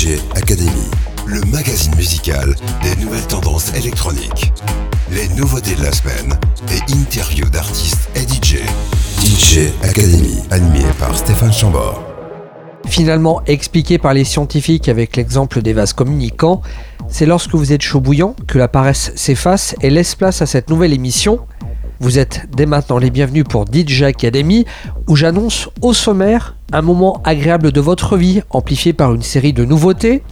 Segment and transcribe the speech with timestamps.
[0.00, 0.88] DJ Academy,
[1.26, 4.50] le magazine musical des nouvelles tendances électroniques.
[5.12, 6.38] Les nouveautés de la semaine
[6.70, 8.60] et interviews d'artistes et DJ.
[9.22, 12.02] DJ Academy, animé par Stéphane Chambord.
[12.86, 16.62] Finalement expliqué par les scientifiques avec l'exemple des vases communicants,
[17.08, 20.70] c'est lorsque vous êtes chaud bouillant que la paresse s'efface et laisse place à cette
[20.70, 21.40] nouvelle émission.
[22.02, 24.64] Vous êtes dès maintenant les bienvenus pour DJ Academy,
[25.06, 29.66] où j'annonce au sommaire un moment agréable de votre vie, amplifié par une série de
[29.66, 30.22] nouveautés.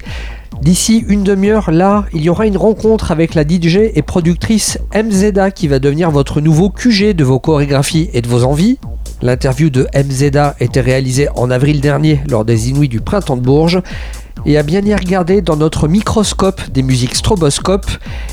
[0.63, 5.51] D'ici une demi-heure, là, il y aura une rencontre avec la DJ et productrice MZA
[5.51, 8.79] qui va devenir votre nouveau QG de vos chorégraphies et de vos envies.
[9.21, 13.83] L'interview de MZA était réalisée en avril dernier lors des Inuits du Printemps de Bourges.
[14.47, 17.87] Et à bien y regarder dans notre microscope des musiques stroboscope,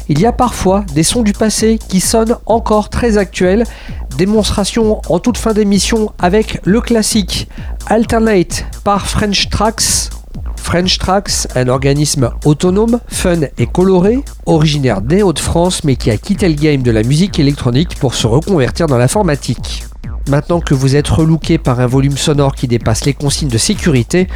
[0.08, 3.66] il y a parfois des sons du passé qui sonnent encore très actuels.
[4.18, 7.50] Démonstration en toute fin d'émission avec le classique
[7.88, 10.10] Alternate par French Tracks.
[10.56, 16.48] French Tracks, un organisme autonome, fun et coloré, originaire des Hauts-de-France mais qui a quitté
[16.50, 19.86] le game de la musique électronique pour se reconvertir dans l'informatique.
[20.28, 24.28] Maintenant que vous êtes relooké par un volume sonore qui dépasse les consignes de sécurité,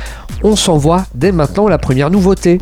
[0.44, 2.60] on s'envoie dès maintenant la première nouveauté.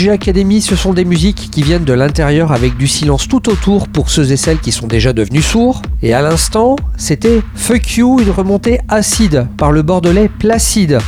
[0.00, 3.86] DJ Academy, ce sont des musiques qui viennent de l'intérieur avec du silence tout autour
[3.86, 5.82] pour ceux et celles qui sont déjà devenus sourds.
[6.00, 11.00] Et à l'instant, c'était Fuck You, une remontée acide par le bordelais Placide.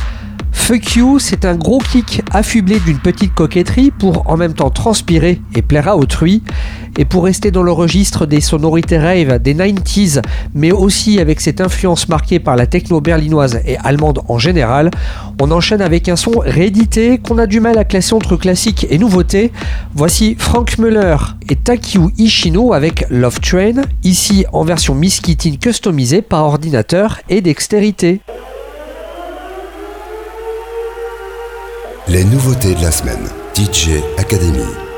[0.51, 5.41] Fuck You, c'est un gros kick affublé d'une petite coquetterie pour en même temps transpirer
[5.55, 6.43] et plaire à autrui.
[6.97, 10.21] Et pour rester dans le registre des sonorités rave des 90s,
[10.53, 14.91] mais aussi avec cette influence marquée par la techno berlinoise et allemande en général,
[15.41, 18.97] on enchaîne avec un son réédité qu'on a du mal à classer entre classique et
[18.97, 19.51] nouveauté.
[19.95, 21.17] Voici Frank Muller
[21.49, 25.21] et Takyu Ishino avec Love Train, ici en version Miss
[25.59, 28.21] customisée par ordinateur et dextérité.
[32.07, 33.29] Les nouveautés de la semaine.
[33.55, 34.92] DJ Academy.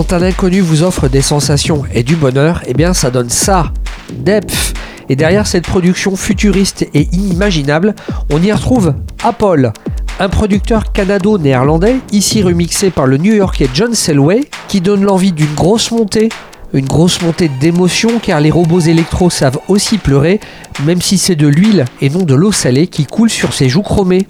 [0.00, 3.70] Quand un inconnu vous offre des sensations et du bonheur, eh bien ça donne ça,
[4.10, 4.72] Depth.
[5.10, 7.94] Et derrière cette production futuriste et inimaginable,
[8.32, 9.72] on y retrouve Apple,
[10.18, 15.90] un producteur canado-néerlandais, ici remixé par le new-yorkais John Selway, qui donne l'envie d'une grosse
[15.90, 16.30] montée,
[16.72, 20.40] une grosse montée d'émotion car les robots électro savent aussi pleurer,
[20.82, 23.82] même si c'est de l'huile et non de l'eau salée qui coule sur ses joues
[23.82, 24.26] chromées.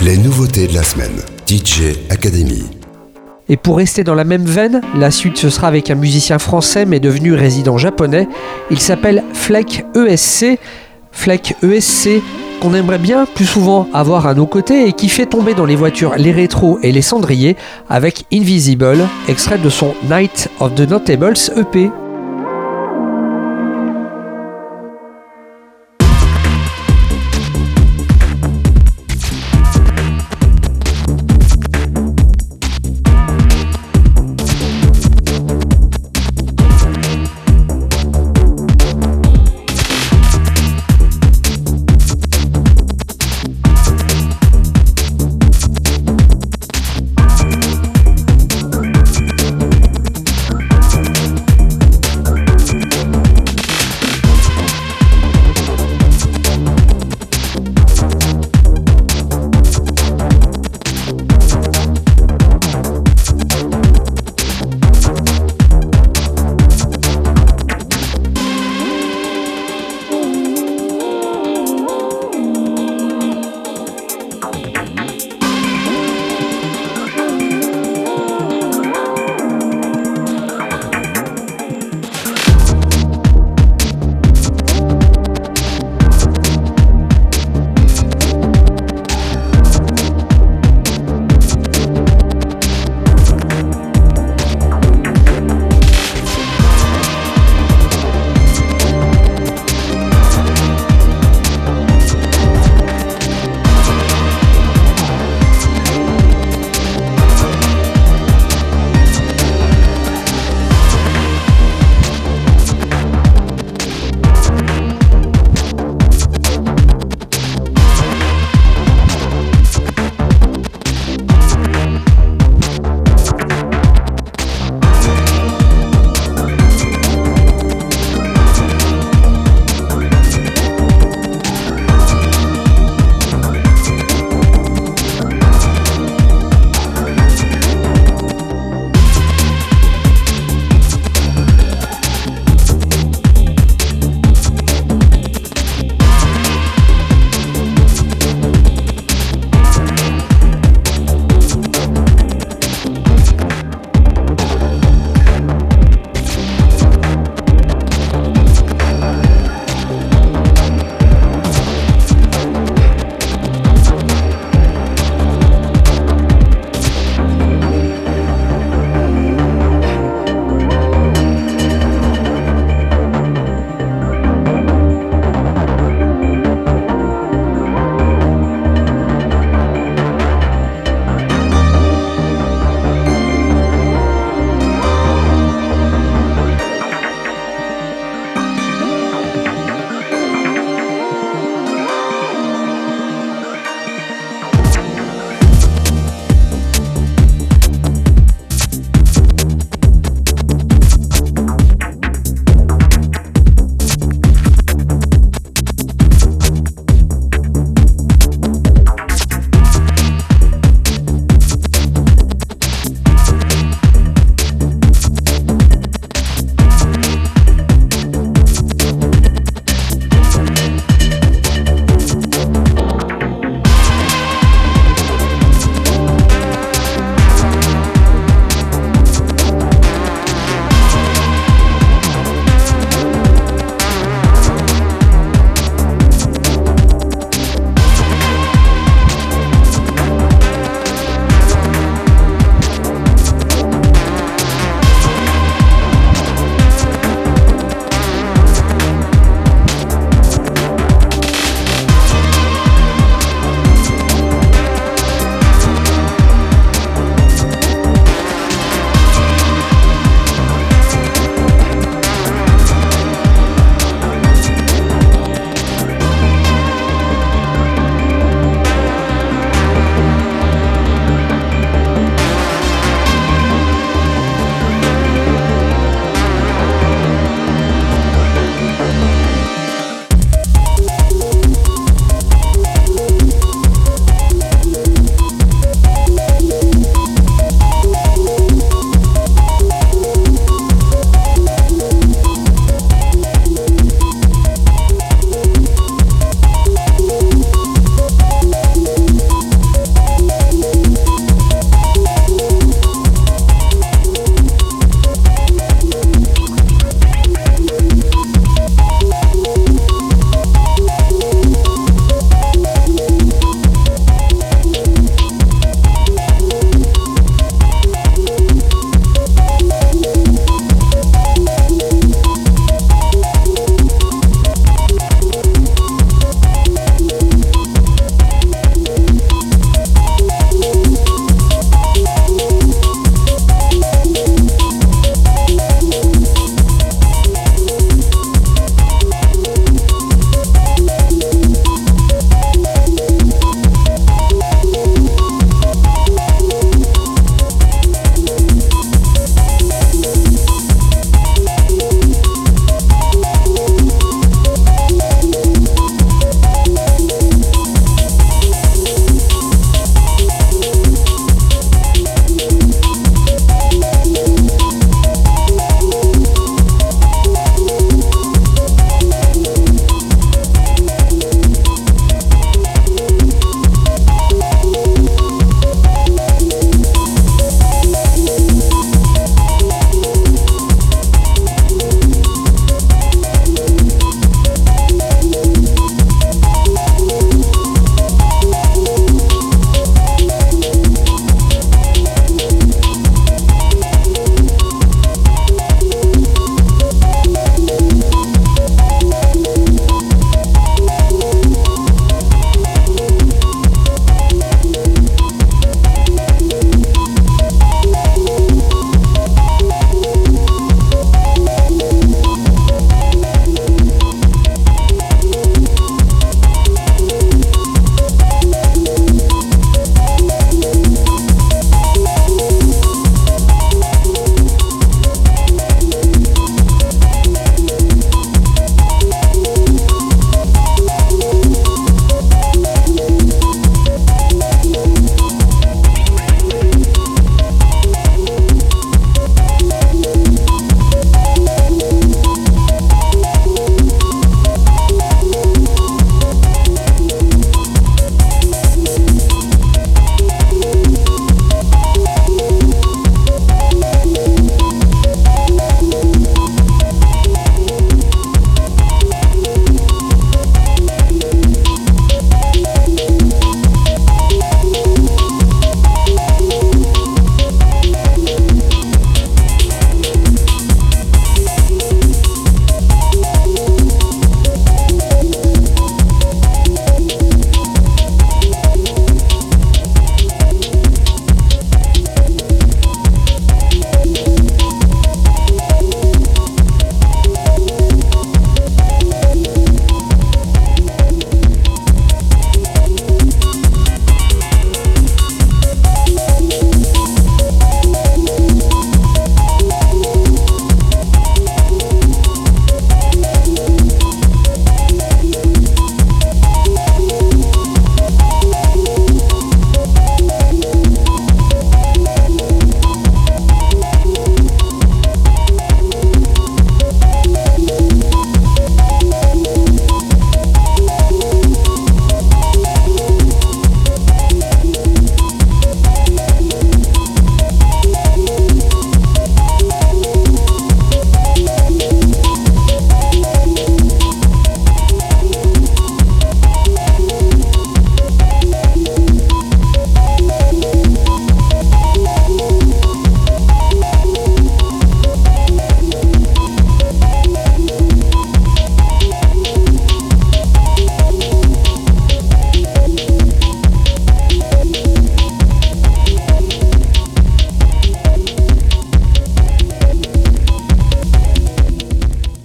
[0.00, 1.22] Les nouveautés de la semaine.
[1.46, 2.64] DJ Academy.
[3.48, 6.86] Et pour rester dans la même veine, la suite ce sera avec un musicien français
[6.86, 8.28] mais devenu résident japonais.
[8.70, 10.58] Il s'appelle Fleck ESC.
[11.12, 12.22] Fleck ESC
[12.60, 15.76] qu'on aimerait bien plus souvent avoir à nos côtés et qui fait tomber dans les
[15.76, 17.56] voitures les rétros et les cendriers
[17.90, 18.98] avec Invisible,
[19.28, 21.90] extrait de son Night of the Notables EP.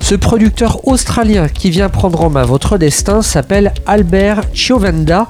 [0.10, 5.28] Ce producteur australien qui vient prendre en main votre destin s'appelle Albert Chiovenda.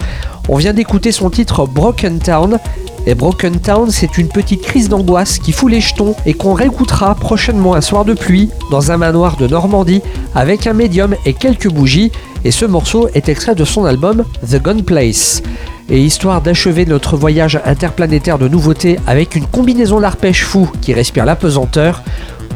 [0.48, 2.60] On vient d'écouter son titre Broken Town.
[3.06, 7.14] Et Broken Town, c'est une petite crise d'angoisse qui fout les jetons et qu'on réécoutera
[7.16, 10.02] prochainement un soir de pluie dans un manoir de Normandie
[10.34, 12.14] avec un médium et quelques bougies.
[12.46, 15.44] Et ce morceau est extrait de son album The Gun Place.
[15.90, 21.26] Et histoire d'achever notre voyage interplanétaire de nouveautés avec une combinaison d'arpèges fou qui respire
[21.26, 22.02] la pesanteur,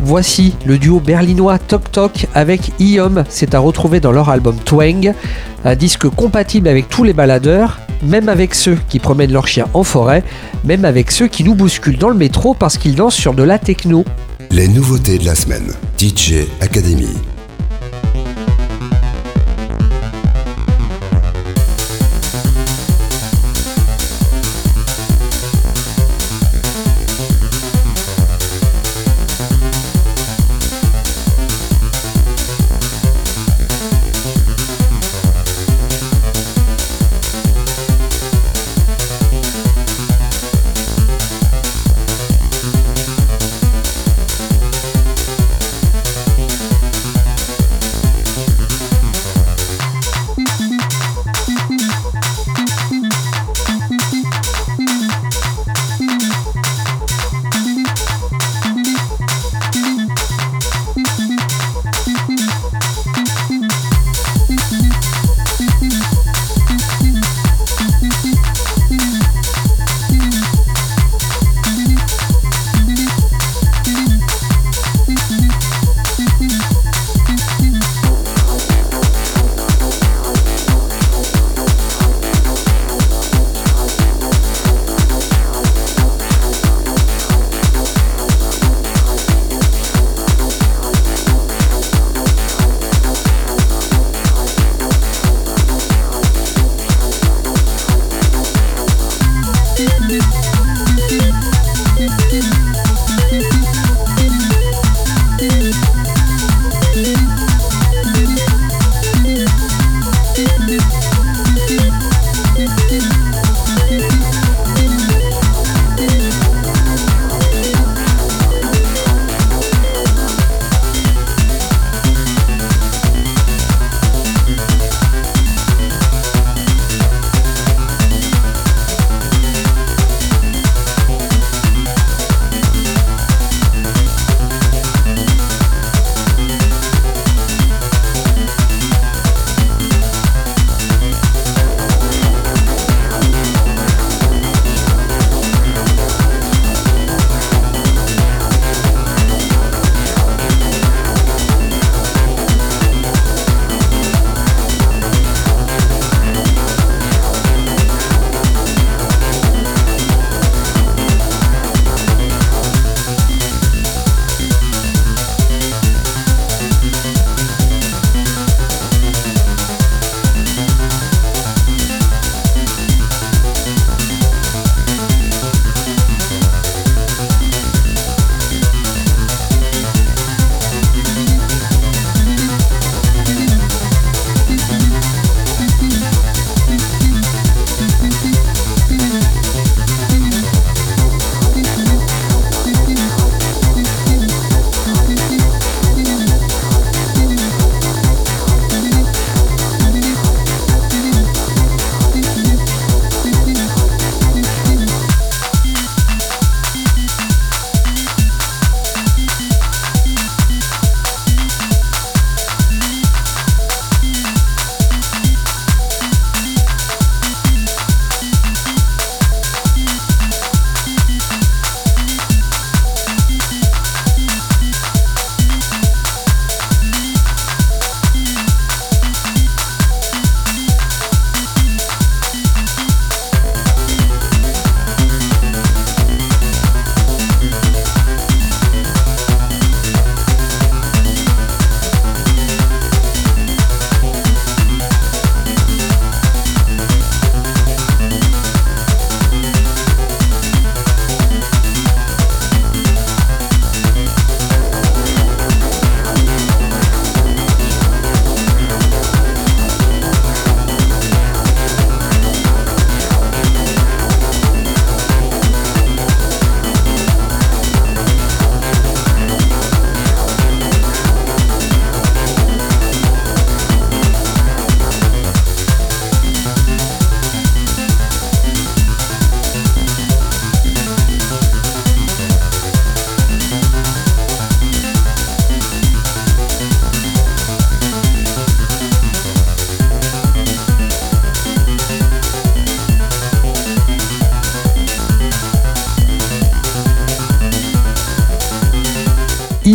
[0.01, 5.13] voici le duo berlinois Tok Tok avec Iom, c'est à retrouver dans leur album Twang,
[5.65, 9.83] un disque compatible avec tous les baladeurs, même avec ceux qui promènent leurs chiens en
[9.83, 10.23] forêt,
[10.63, 13.59] même avec ceux qui nous bousculent dans le métro parce qu'ils dansent sur de la
[13.59, 14.03] techno.
[14.51, 15.73] Les nouveautés de la semaine.
[15.99, 17.32] DJ Academy.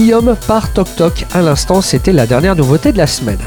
[0.09, 1.27] Guillaume par Toc Toc.
[1.35, 3.41] À l'instant, c'était la dernière nouveauté de la semaine.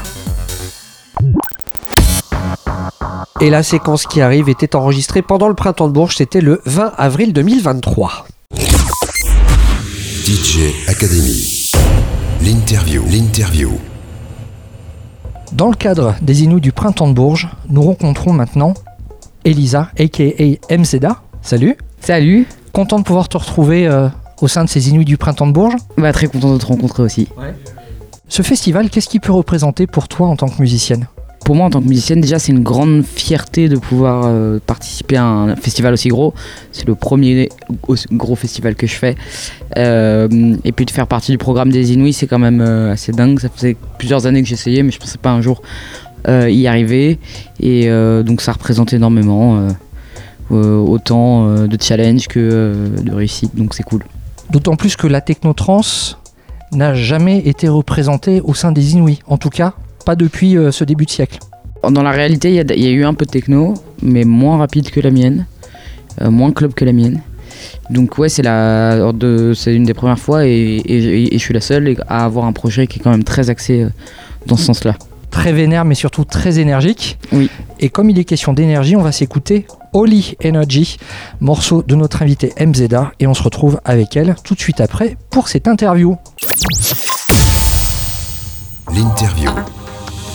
[3.40, 6.92] Et la séquence qui arrive était enregistrée pendant le printemps de Bourges, c'était le 20
[6.96, 8.26] avril 2023.
[10.24, 11.68] DJ Academy.
[12.40, 13.02] L'interview.
[13.10, 13.72] L'interview.
[15.50, 18.74] Dans le cadre des Inuits du printemps de Bourges, nous rencontrons maintenant
[19.44, 20.22] Elisa, aka
[20.70, 21.22] MZA.
[21.42, 21.76] Salut.
[22.00, 22.46] Salut.
[22.72, 24.08] Content de pouvoir te retrouver euh,
[24.42, 25.76] au sein de ces Inuits du printemps de Bourges?
[25.96, 27.28] Bah, très content de te rencontrer aussi.
[28.28, 31.06] Ce festival, qu'est-ce qu'il peut représenter pour toi en tant que musicienne?
[31.44, 35.16] Pour moi, en tant que musicienne, déjà, c'est une grande fierté de pouvoir euh, participer
[35.16, 36.34] à un festival aussi gros.
[36.70, 37.48] C'est le premier
[38.12, 39.16] gros festival que je fais.
[39.76, 43.10] Euh, et puis de faire partie du programme des Inuits, c'est quand même euh, assez
[43.12, 43.40] dingue.
[43.40, 45.62] Ça faisait plusieurs années que j'essayais, mais je pensais pas un jour
[46.28, 47.18] euh, y arriver.
[47.60, 49.58] Et euh, donc, ça représente énormément.
[49.58, 49.68] euh,
[50.50, 54.04] euh, autant euh, de challenge que euh, de réussite, donc c'est cool.
[54.52, 56.18] D'autant plus que la technotrance
[56.72, 59.20] n'a jamais été représentée au sein des Inuits.
[59.26, 59.72] En tout cas,
[60.04, 61.38] pas depuis euh, ce début de siècle.
[61.88, 65.00] Dans la réalité, il y, a- eu un peu de techno, mais moins rapide que
[65.00, 65.46] la mienne,
[66.20, 67.20] euh, moins club que la mienne.
[67.90, 72.52] Donc ouais, c'est une des premières fois et je suis la seule à avoir un
[72.52, 73.88] projet qui est quand même très axé euh,
[74.46, 74.96] dans ce sens-là.
[75.32, 77.18] Très vénère, mais surtout très énergique.
[77.32, 77.50] Oui.
[77.80, 80.98] Et comme il est question d'énergie, on va s'écouter Holy Energy,
[81.40, 85.16] morceau de notre invitée MZA, et on se retrouve avec elle tout de suite après
[85.30, 86.16] pour cette interview.
[88.94, 89.50] L'interview.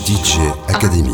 [0.05, 1.13] DJ Academy.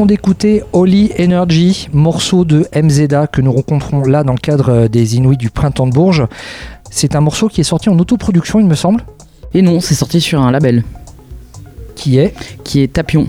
[0.00, 5.16] Venons d'écouter Holy Energy, morceau de MZA que nous rencontrons là dans le cadre des
[5.16, 6.26] Inuits du Printemps de Bourges.
[6.90, 9.04] C'est un morceau qui est sorti en autoproduction, il me semble.
[9.52, 10.84] Et non, c'est sorti sur un label.
[11.96, 12.32] Qui est
[12.64, 13.26] Qui est Tapion.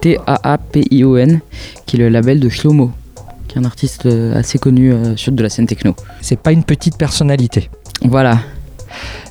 [0.00, 1.42] T-A-A-P-I-O-N,
[1.84, 2.92] qui est le label de Shlomo,
[3.46, 5.94] qui est un artiste euh, assez connu euh, sur de la scène techno.
[6.22, 7.68] C'est pas une petite personnalité.
[8.04, 8.38] Voilà.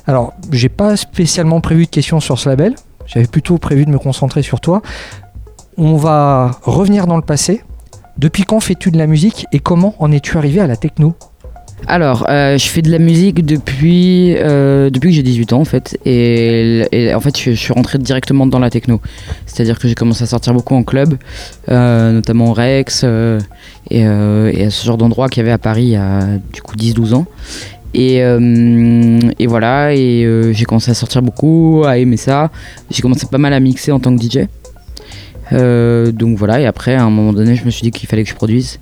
[0.06, 2.76] Alors, j'ai pas spécialement prévu de questions sur ce label.
[3.06, 4.82] J'avais plutôt prévu de me concentrer sur toi.
[5.82, 7.62] On va revenir dans le passé.
[8.18, 11.14] Depuis quand fais-tu de la musique et comment en es-tu arrivé à la techno?
[11.86, 15.64] Alors, euh, je fais de la musique depuis, euh, depuis que j'ai 18 ans en
[15.64, 15.98] fait.
[16.04, 19.00] Et, en fait, je, suis rentré directement dans la techno.
[19.46, 21.16] C'est-à-dire que j'ai commencé à sortir beaucoup en club,
[21.70, 23.38] euh, notamment au Rex et,
[23.90, 26.20] et, à ce genre d'endroit qu'il y avait à Paris il y a
[26.52, 27.24] du coup 10-12 ans.
[27.94, 32.50] Et, et, voilà, et j'ai commencé à sortir beaucoup, à aimer ça.
[32.90, 34.40] J'ai commencé pas mal à mixer en tant que DJ.
[35.52, 38.30] Donc voilà, et après, à un moment donné, je me suis dit qu'il fallait que
[38.30, 38.78] je produise.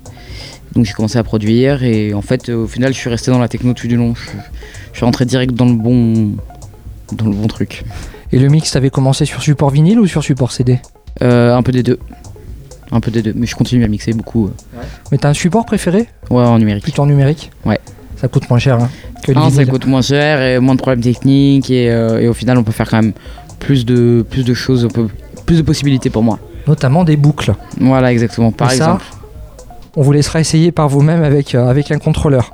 [0.73, 3.47] Donc j'ai commencé à produire et en fait au final je suis resté dans la
[3.47, 4.13] techno tout du long.
[4.15, 4.29] Je,
[4.91, 6.35] je suis rentré direct dans le bon
[7.11, 7.83] dans le bon truc.
[8.31, 10.79] Et le mix t'avais commencé sur support vinyle ou sur support CD
[11.21, 11.99] euh, Un peu des deux.
[12.91, 14.45] Un peu des deux, mais je continue à mixer beaucoup.
[14.45, 14.83] Ouais.
[15.11, 16.07] Mais t'as un support préféré?
[16.29, 16.83] Ouais, en numérique.
[16.83, 17.51] Plutôt en numérique?
[17.65, 17.79] Ouais.
[18.15, 18.89] Ça coûte moins cher hein,
[19.23, 22.27] que le ah, Ça coûte moins cher et moins de problèmes techniques et, euh, et,
[22.27, 23.13] au final on peut faire quand même
[23.59, 25.07] plus de, plus de choses, peu,
[25.45, 26.37] plus de possibilités pour moi.
[26.69, 27.55] Notamment des boucles.
[27.79, 28.51] Voilà, exactement.
[28.51, 29.03] Par et exemple.
[29.09, 29.17] Ça,
[29.95, 32.51] on vous laissera essayer par vous-même avec, euh, avec un contrôleur.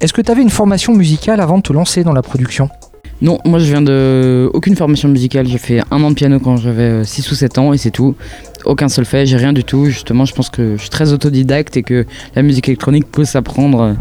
[0.00, 2.70] Est-ce que tu avais une formation musicale avant de te lancer dans la production?
[3.20, 5.46] Non, moi je viens de aucune formation musicale.
[5.46, 8.14] J'ai fait un an de piano quand j'avais 6 ou 7 ans et c'est tout.
[8.64, 9.84] Aucun solfège, j'ai rien du tout.
[9.84, 13.96] Justement, je pense que je suis très autodidacte et que la musique électronique peut s'apprendre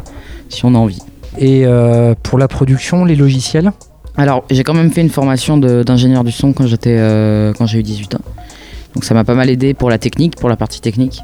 [0.48, 1.02] si on a envie.
[1.38, 3.74] Et euh, pour la production, les logiciels?
[4.18, 7.80] Alors, j'ai quand même fait une formation d'ingénieur du son quand j'étais euh, quand j'ai
[7.80, 8.22] eu 18 ans.
[8.96, 11.22] Donc ça m'a pas mal aidé pour la technique, pour la partie technique.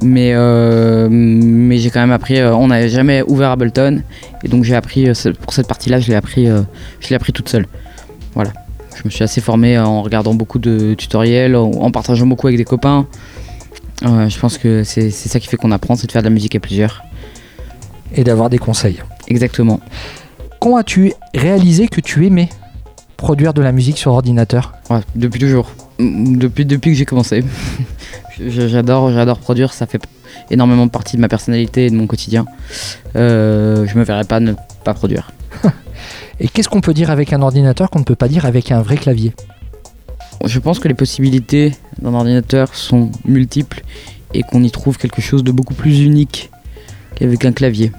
[0.00, 4.02] Mais, euh, mais j'ai quand même appris, euh, on n'avait jamais ouvert Ableton.
[4.44, 7.48] Et donc j'ai appris, euh, pour cette partie-là, je l'ai appris, je l'ai appris toute
[7.48, 7.66] seule.
[8.34, 8.52] Voilà.
[8.96, 12.64] Je me suis assez formé en regardant beaucoup de tutoriels, en partageant beaucoup avec des
[12.64, 13.06] copains.
[14.02, 16.56] je pense que c'est ça qui fait qu'on apprend, c'est de faire de la musique
[16.56, 17.04] à plusieurs.
[18.14, 19.00] Et d'avoir des conseils.
[19.28, 19.80] Exactement.
[20.60, 22.48] Quand as-tu réalisé que tu aimais?
[23.18, 25.70] Produire de la musique sur ordinateur ouais, Depuis toujours.
[25.98, 27.44] Depuis, depuis que j'ai commencé.
[28.40, 30.00] j'adore, j'adore produire, ça fait
[30.50, 32.46] énormément partie de ma personnalité et de mon quotidien.
[33.16, 34.54] Euh, je me verrais pas ne
[34.84, 35.32] pas produire.
[36.40, 38.80] et qu'est-ce qu'on peut dire avec un ordinateur qu'on ne peut pas dire avec un
[38.80, 39.34] vrai clavier?
[40.44, 43.82] Je pense que les possibilités d'un ordinateur sont multiples
[44.32, 46.50] et qu'on y trouve quelque chose de beaucoup plus unique
[47.16, 47.90] qu'avec un clavier.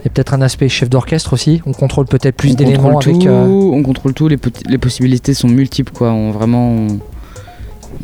[0.00, 1.60] Il y a peut-être un aspect chef d'orchestre aussi.
[1.66, 3.26] On contrôle peut-être plus d'éléments avec.
[3.26, 3.46] Euh...
[3.46, 4.28] On contrôle tout.
[4.28, 4.38] Les,
[4.68, 6.12] les, possibilités sont multiples, quoi.
[6.12, 6.86] On vraiment, on,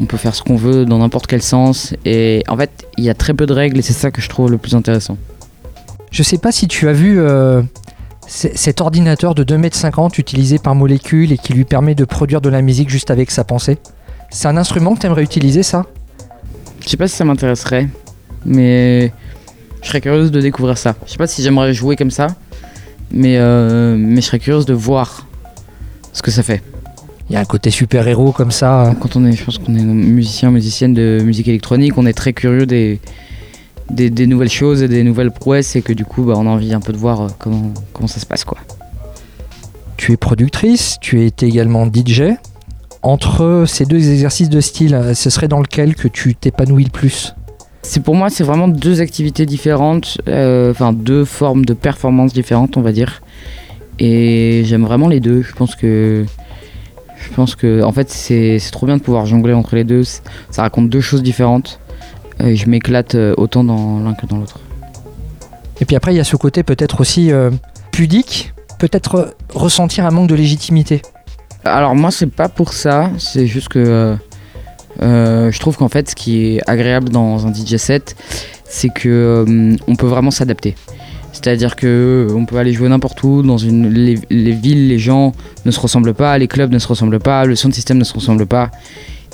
[0.00, 1.94] on peut faire ce qu'on veut dans n'importe quel sens.
[2.04, 4.28] Et en fait, il y a très peu de règles et c'est ça que je
[4.28, 5.16] trouve le plus intéressant.
[6.10, 7.62] Je sais pas si tu as vu euh,
[8.26, 12.48] cet ordinateur de 2,50 m utilisé par molécule et qui lui permet de produire de
[12.48, 13.78] la musique juste avec sa pensée.
[14.30, 15.86] C'est un instrument que tu aimerais utiliser, ça?
[16.80, 17.88] Je sais pas si ça m'intéresserait,
[18.44, 19.12] mais
[19.84, 20.96] je serais curieuse de découvrir ça.
[21.06, 22.28] Je sais pas si j'aimerais jouer comme ça,
[23.12, 25.26] mais, euh, mais je serais curieuse de voir
[26.12, 26.62] ce que ça fait.
[27.28, 28.94] Il y a un côté super-héros comme ça.
[29.00, 32.32] Quand on est, je pense qu'on est musicien, musicienne de musique électronique, on est très
[32.32, 32.98] curieux des,
[33.90, 36.50] des, des nouvelles choses et des nouvelles prouesses et que du coup, bah, on a
[36.50, 38.44] envie un peu de voir comment, comment ça se passe.
[38.44, 38.58] quoi.
[39.98, 42.22] Tu es productrice, tu es également DJ.
[43.02, 47.34] Entre ces deux exercices de style, ce serait dans lequel que tu t'épanouis le plus?
[47.84, 52.76] C'est pour moi, c'est vraiment deux activités différentes, euh, enfin deux formes de performance différentes,
[52.76, 53.22] on va dire.
[53.98, 55.42] Et j'aime vraiment les deux.
[55.42, 56.24] Je pense que,
[57.16, 60.02] je pense que, en fait, c'est trop bien de pouvoir jongler entre les deux.
[60.02, 61.78] Ça raconte deux choses différentes.
[62.42, 64.58] Et je m'éclate autant dans l'un que dans l'autre.
[65.80, 67.50] Et puis après, il y a ce côté peut-être aussi euh,
[67.90, 71.02] pudique, peut-être ressentir un manque de légitimité.
[71.64, 73.10] Alors moi, c'est pas pour ça.
[73.18, 73.78] C'est juste que.
[73.78, 74.16] Euh,
[75.02, 78.16] euh, je trouve qu'en fait, ce qui est agréable dans un DJ set,
[78.64, 80.74] c'est que euh, on peut vraiment s'adapter.
[81.32, 85.32] C'est-à-dire que on peut aller jouer n'importe où, dans les, les, villes, les gens
[85.64, 88.14] ne se ressemblent pas, les clubs ne se ressemblent pas, le sound system ne se
[88.14, 88.70] ressemble pas,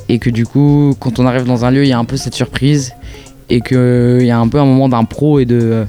[0.08, 2.16] et que du coup, quand on arrive dans un lieu, il y a un peu
[2.16, 2.94] cette surprise,
[3.50, 5.86] et qu'il y a un peu un moment d'impro et de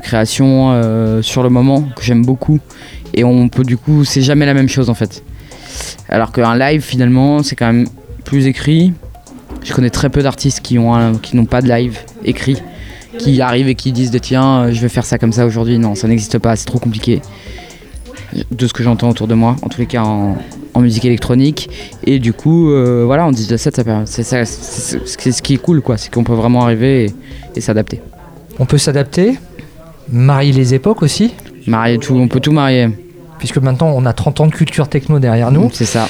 [0.00, 2.58] création euh, sur le moment que j'aime beaucoup,
[3.14, 5.22] et on peut du coup, c'est jamais la même chose en fait.
[6.08, 7.86] Alors qu'un live finalement, c'est quand même
[8.28, 8.92] plus écrit.
[9.64, 12.58] Je connais très peu d'artistes qui ont un, qui n'ont pas de live écrit,
[13.18, 15.78] qui arrivent et qui disent de tiens, je vais faire ça comme ça aujourd'hui.
[15.78, 17.22] Non, ça n'existe pas, c'est trop compliqué.
[18.50, 20.36] De ce que j'entends autour de moi, en tous les cas en,
[20.74, 21.70] en musique électronique.
[22.04, 25.54] Et du coup, euh, voilà, en 17 ça permet- c'est ça, c'est- c'est ce qui
[25.54, 25.96] est cool, quoi.
[25.96, 27.14] C'est qu'on peut vraiment arriver et,
[27.56, 28.02] et s'adapter.
[28.58, 29.38] On peut s'adapter,
[30.12, 31.32] marier les époques aussi,
[31.66, 32.88] Marier tout, on peut tout marier.
[33.38, 35.70] puisque maintenant on a 30 ans de culture techno derrière nous.
[35.72, 36.08] C'est ça.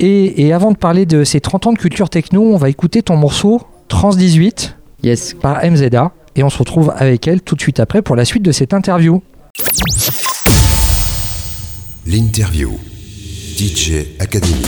[0.00, 3.02] Et, et avant de parler de ces 30 ans de culture techno, on va écouter
[3.02, 5.34] ton morceau Trans 18 Yes.
[5.34, 6.12] par MZA.
[6.36, 8.72] Et on se retrouve avec elle tout de suite après pour la suite de cette
[8.72, 9.22] interview.
[12.06, 12.78] L'interview.
[13.58, 14.64] DJ Academy.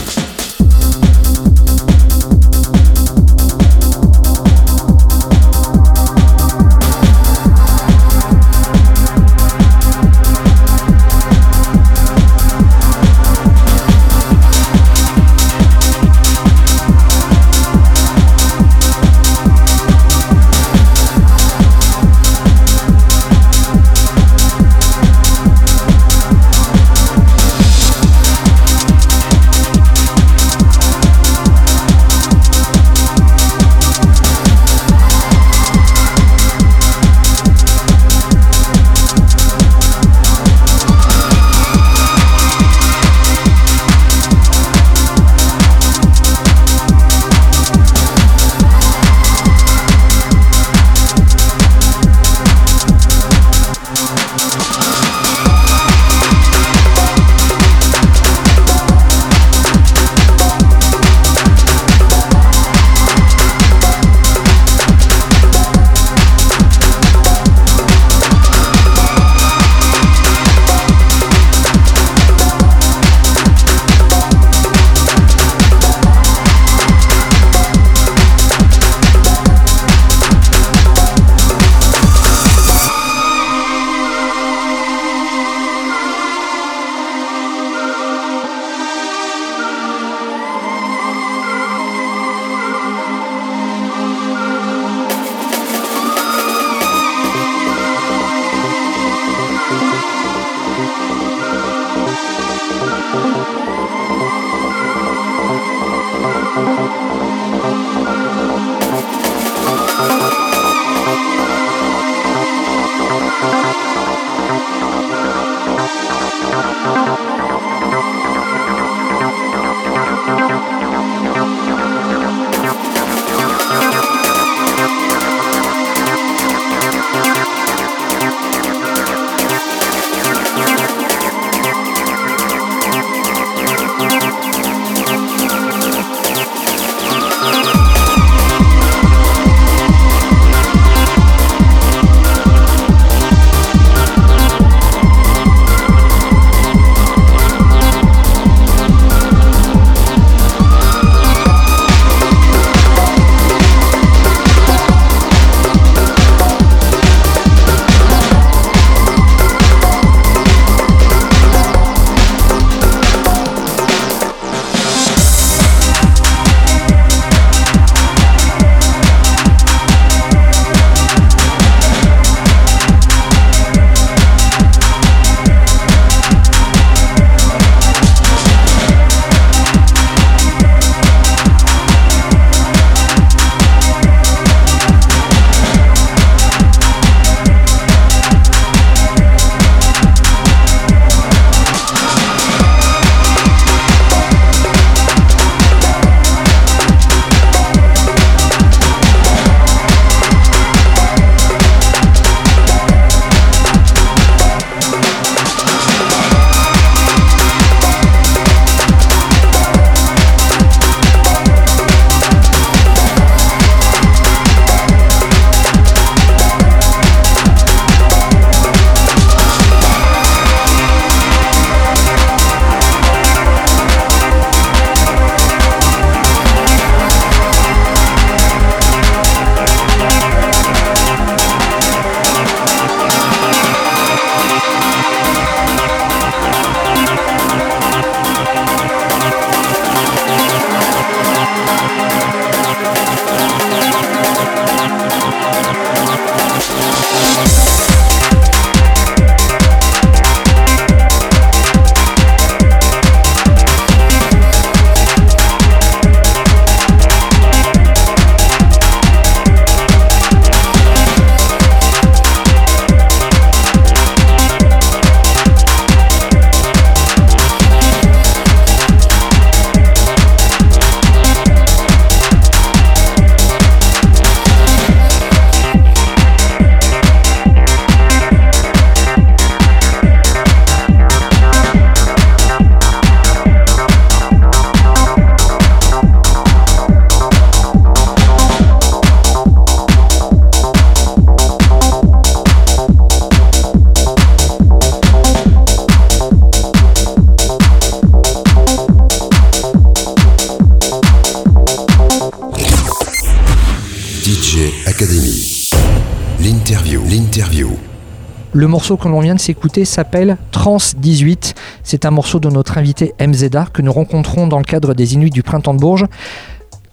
[308.83, 311.55] Morceau que l'on vient de s'écouter s'appelle Trans 18.
[311.85, 315.30] C'est un morceau de notre invité MZA que nous rencontrons dans le cadre des Inuits
[315.30, 316.07] du Printemps de Bourges.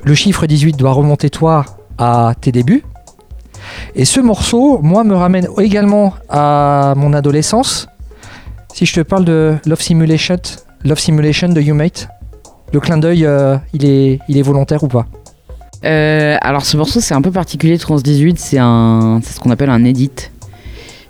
[0.04, 1.66] Le chiffre 18 doit remonter toi
[1.98, 2.84] à tes débuts.
[3.96, 7.88] Et ce morceau, moi, me ramène également à mon adolescence.
[8.72, 10.38] Si je te parle de Love Simulation,
[10.86, 12.08] Love Simulation de YouMate,
[12.72, 15.08] le clin d'œil, euh, il, est, il est volontaire ou pas?
[15.86, 19.72] Euh, alors ce morceau c'est un peu particulier, Trans 18, c'est c'est ce qu'on appelle
[19.72, 20.30] un edit.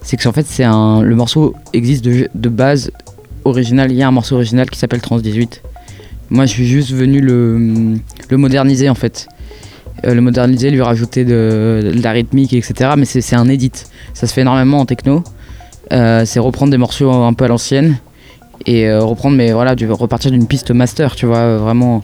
[0.09, 2.89] C'est que en fait c'est un, le morceau existe de, de base
[3.45, 3.91] original.
[3.91, 5.61] Il y a un morceau original qui s'appelle Trans 18.
[6.31, 7.95] Moi je suis juste venu le,
[8.27, 9.27] le moderniser en fait.
[10.07, 12.93] Euh, le moderniser, lui rajouter de, la rythmique, etc.
[12.97, 13.71] Mais c'est un edit.
[14.15, 15.23] Ça se fait énormément en techno.
[15.93, 17.99] Euh, c'est reprendre des morceaux un peu à l'ancienne
[18.65, 22.03] et euh, reprendre, mais voilà, repartir d'une piste master, tu vois, vraiment.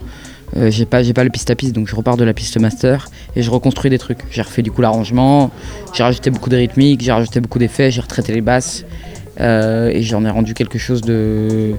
[0.57, 2.57] Euh, j'ai pas j'ai pas le piste à piste donc je repars de la piste
[2.59, 4.19] master et je reconstruis des trucs.
[4.31, 5.51] J'ai refait du coup l'arrangement
[5.93, 8.85] j'ai rajouté beaucoup de rythmique j'ai rajouté beaucoup d'effets j'ai retraité les basses
[9.41, 11.73] euh, et j'en ai rendu quelque chose de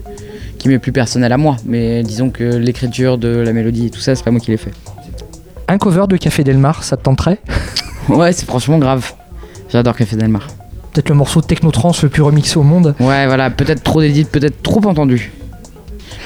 [0.59, 1.57] qui m'est plus personnel à moi.
[1.65, 4.57] Mais disons que l'écriture de la mélodie et tout ça c'est pas moi qui l'ai
[4.57, 4.73] fait.
[5.69, 7.39] Un cover de Café Delmar, ça te tenterait?
[8.09, 9.13] Ouais c'est franchement grave.
[9.69, 10.47] J'adore Café Delmar
[10.93, 12.95] Peut-être le morceau techno-trans le plus remixé au monde.
[13.01, 15.33] ouais voilà peut-être trop d'édits peut-être trop entendu.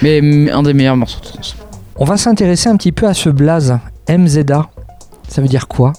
[0.03, 1.57] Mais un des meilleurs morceaux de trance
[2.01, 3.79] On va s'intéresser un petit peu à ce blaze
[4.09, 4.71] MZA.
[5.29, 5.93] Ça veut dire quoi?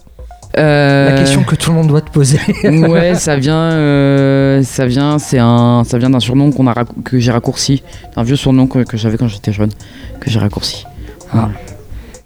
[0.57, 2.39] La question que tout le monde doit te poser.
[2.63, 6.73] ouais, ça vient, euh, ça vient, c'est un, ça vient d'un surnom qu'on a
[7.05, 7.83] que j'ai raccourci,
[8.15, 9.69] un vieux surnom que, que j'avais quand j'étais jeune,
[10.19, 10.85] que j'ai raccourci.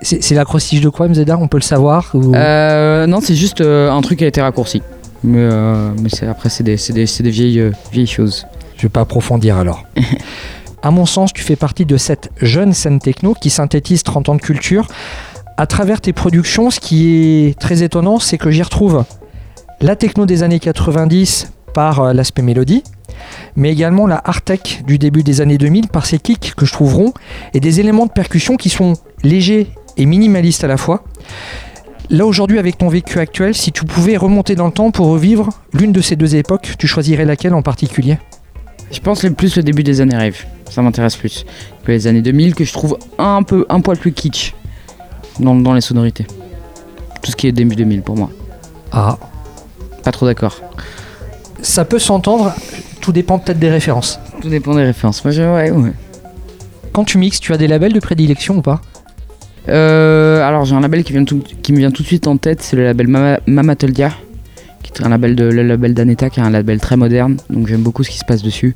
[0.02, 3.60] C'est c'est l'acrostiche de quoi MZA On peut le savoir ou- Euh, non, c'est juste
[3.60, 4.82] euh, un truc qui a été raccourci.
[5.24, 6.76] Mais, euh, mais c'est après c'est des,
[7.30, 8.48] vieilles, euh, vieilles choses.
[8.78, 9.84] Je vais pas approfondir alors.
[10.86, 14.36] à mon sens, tu fais partie de cette jeune scène techno qui synthétise 30 ans
[14.36, 14.88] de culture.
[15.58, 19.04] À travers tes productions, ce qui est très étonnant, c'est que j'y retrouve
[19.82, 22.84] la techno des années 90 par euh, l'aspect mélodie,
[23.56, 26.74] mais également la hard tech du début des années 2000 par ses kicks que je
[26.74, 27.14] trouve ronds
[27.56, 31.04] et des éléments de percussion qui sont légers et minimalistes à la fois.
[32.12, 35.50] Là aujourd'hui, avec ton vécu actuel, si tu pouvais remonter dans le temps pour revivre
[35.74, 38.20] l'une de ces deux époques, tu choisirais laquelle en particulier?
[38.96, 40.46] Je pense le plus le début des années rêve.
[40.70, 41.46] Ça m'intéresse plus
[41.84, 44.54] que les années 2000 que je trouve un peu, un poil plus kitsch
[45.40, 46.26] dans, dans les sonorités.
[47.22, 48.30] Tout ce qui est début 2000 pour moi.
[48.94, 49.18] Ah,
[50.04, 50.62] Pas trop d'accord.
[51.62, 52.54] ça peut s'entendre,
[53.02, 54.18] tout dépend peut-être des références.
[54.42, 55.24] Tout dépend des références.
[55.26, 55.92] Moi, je, ouais, ouais.
[56.94, 58.80] Quand tu mixes, tu as des labels de prédilection ou pas?
[59.68, 62.38] Euh, alors j'ai un label qui, vient tout- qui me vient tout de suite en
[62.38, 63.76] tête, c'est le label Mama,
[64.92, 67.68] qui est un label de le label d'Aneta, qui est un label très moderne, donc
[67.68, 68.76] j'aime beaucoup ce qui se passe dessus.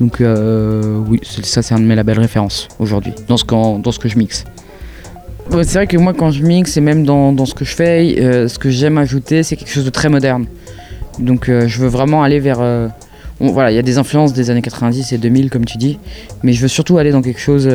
[0.00, 3.98] Donc euh, oui, ça c'est un de mes labels références aujourd'hui, dans ce, dans ce
[3.98, 4.44] que je mixe.
[5.50, 8.16] C'est vrai que moi quand je mixe et même dans, dans ce que je fais,
[8.20, 10.46] euh, ce que j'aime ajouter c'est quelque chose de très moderne.
[11.18, 12.60] Donc euh, je veux vraiment aller vers...
[13.40, 15.98] voilà, il y a des influences des années 90 et 2000 comme tu dis,
[16.42, 17.68] mais je veux surtout aller dans quelque chose...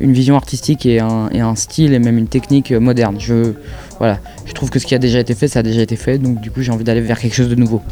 [0.00, 3.16] une vision artistique et un, et un style et même une technique moderne.
[3.18, 3.52] Je,
[4.00, 6.16] voilà, je trouve que ce qui a déjà été fait, ça a déjà été fait,
[6.16, 7.82] donc du coup j'ai envie d'aller vers quelque chose de nouveau.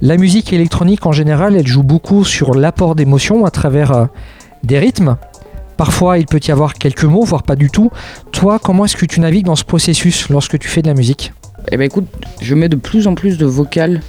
[0.00, 4.06] La musique électronique en général, elle joue beaucoup sur l'apport d'émotions à travers euh,
[4.64, 5.16] des rythmes.
[5.76, 7.90] Parfois, il peut y avoir quelques mots, voire pas du tout.
[8.32, 11.32] Toi, comment est-ce que tu navigues dans ce processus lorsque tu fais de la musique?
[11.70, 12.06] Eh ben écoute,
[12.40, 14.00] je mets de plus en plus de vocales,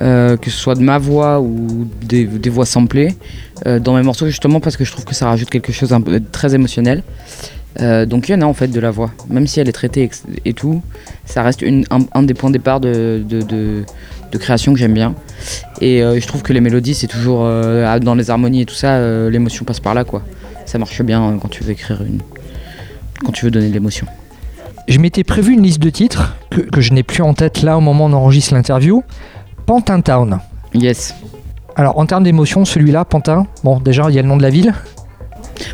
[0.00, 3.16] euh, que ce soit de ma voix ou des, des voix samplées,
[3.66, 6.22] euh, dans mes morceaux justement parce que je trouve que ça rajoute quelque chose de
[6.30, 7.02] très émotionnel.
[7.80, 9.72] Euh, donc il y en a en fait de la voix, même si elle est
[9.72, 10.10] traitée
[10.44, 10.82] et tout,
[11.24, 13.84] ça reste une- un, un des points de départ de, de, de-
[14.30, 15.14] de création que j'aime bien.
[15.80, 18.74] Et euh, je trouve que les mélodies, c'est toujours euh, dans les harmonies et tout
[18.74, 18.98] ça,
[19.30, 20.22] l'émotion passe par là quoi.
[20.66, 22.20] Ça marche bien quand tu veux écrire une,
[23.24, 24.06] quand tu veux donner de l'émotion.
[24.88, 27.78] Je m'étais prévu une liste de titres que, que je n'ai plus en tête là
[27.78, 29.02] au moment où on enregistre l'interview.
[29.64, 30.40] Pantin Town.
[30.74, 31.14] Yes.
[31.76, 34.50] Alors, en termes d'émotion, celui-là, Pantin, bon, déjà, il y a le nom de la
[34.50, 34.74] ville.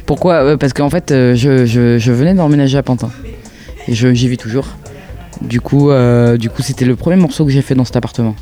[0.07, 3.11] Pourquoi Euh, Parce qu'en fait, euh, je, je- je venais d'emménager à Pantin.
[3.87, 4.67] Et j'y vis toujours.
[5.41, 8.35] Du coup, euh, du coup, c'était le premier morceau que j'ai fait dans cet appartement.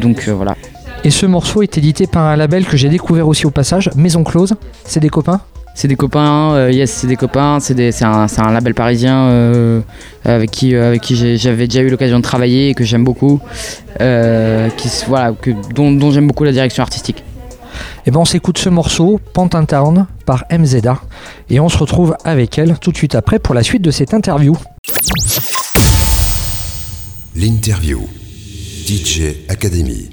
[0.00, 0.56] Donc voilà.
[1.04, 4.22] Et ce morceau est édité par un label que j'ai découvert aussi au passage, Maison
[4.24, 4.54] Close.
[4.84, 5.40] C'est des copains
[5.74, 9.80] C'est des copains, euh, yes, c'est des copains, c'est un, un label parisien euh,
[10.24, 13.04] avec qui, euh, avec qui j'ai- j'avais déjà eu l'occasion de travailler et que j'aime
[13.04, 13.40] beaucoup,
[13.98, 17.22] qui, voilà, que, dont, dont j'aime beaucoup la direction artistique.
[18.04, 21.02] Et ben on s'écoute ce morceau, Pantin Town, par MZA.
[21.48, 24.14] Et on se retrouve avec elle tout de suite après pour la suite de cette
[24.14, 24.56] interview.
[27.34, 28.06] L'interview.
[28.86, 30.10] DJ Academy.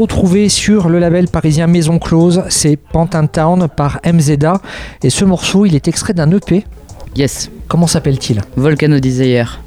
[0.00, 4.62] Retrouver sur le label parisien Maison Close, c'est Pantin Town par MZA.
[5.02, 6.64] Et ce morceau, il est extrait d'un EP.
[7.16, 7.50] Yes.
[7.68, 8.40] Comment s'appelle-t-il?
[8.56, 9.60] Volcano Desire.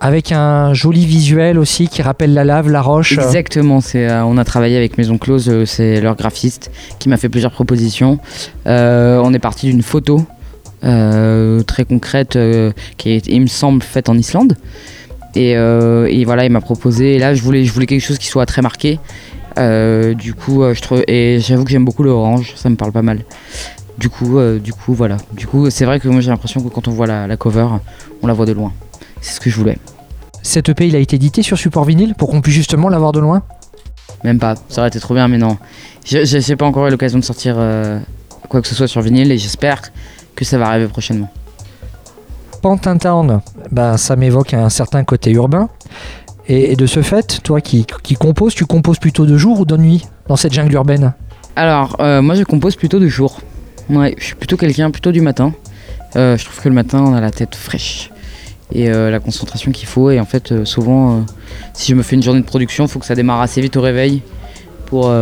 [0.00, 3.12] Avec un joli visuel aussi qui rappelle la lave, la roche.
[3.12, 7.16] Exactement, c'est, euh, on a travaillé avec Maison Close, euh, c'est leur graphiste qui m'a
[7.16, 8.18] fait plusieurs propositions.
[8.66, 10.24] Euh, on est parti d'une photo
[10.82, 12.38] très concrète
[12.96, 14.56] qui est, il me semble, faite en Islande.
[15.36, 15.54] Et,
[16.24, 17.14] voilà, il m'a proposé.
[17.14, 18.98] Et là, je voulais, je voulais quelque chose qui soit très marqué.
[19.58, 22.92] Euh, du coup, euh, je trouve, et j'avoue que j'aime beaucoup l'orange, ça me parle
[22.92, 23.24] pas mal.
[23.98, 25.18] Du coup, du coup, voilà.
[25.32, 27.66] Du coup, c'est vrai que moi j'ai l'impression que quand on voit la, cover,
[28.22, 28.72] on la voit de loin.
[29.20, 29.76] C'est ce que je voulais.
[30.42, 33.20] Cet EP, il a été édité sur support vinyle pour qu'on puisse justement l'avoir de
[33.20, 33.42] loin?
[34.24, 34.54] Même pas.
[34.70, 35.58] Ça aurait été trop bien, mais non.
[36.06, 37.56] Je n'ai pas encore eu l'occasion de sortir
[38.48, 39.82] quoi que ce soit sur vinyle et j'espère
[40.34, 41.28] que ça va arriver prochainement.
[42.60, 43.40] Pantin Town,
[43.70, 45.70] bah, ça m'évoque un certain côté urbain.
[46.52, 49.76] Et, de ce fait, toi qui, qui composes, tu composes plutôt de jour ou de
[49.76, 51.14] nuit dans cette jungle urbaine
[51.54, 53.40] Alors, euh, moi je compose plutôt de jour.
[53.88, 55.54] Ouais, je suis plutôt quelqu'un plutôt du matin.
[56.16, 58.10] Euh, je trouve que le matin, on a la tête fraîche
[58.72, 60.10] et euh, la concentration qu'il faut.
[60.10, 61.24] Et en fait, souvent,
[61.72, 63.76] si je me fais une journée de production, il faut que ça démarre assez vite
[63.76, 64.20] au réveil
[64.86, 65.12] pour,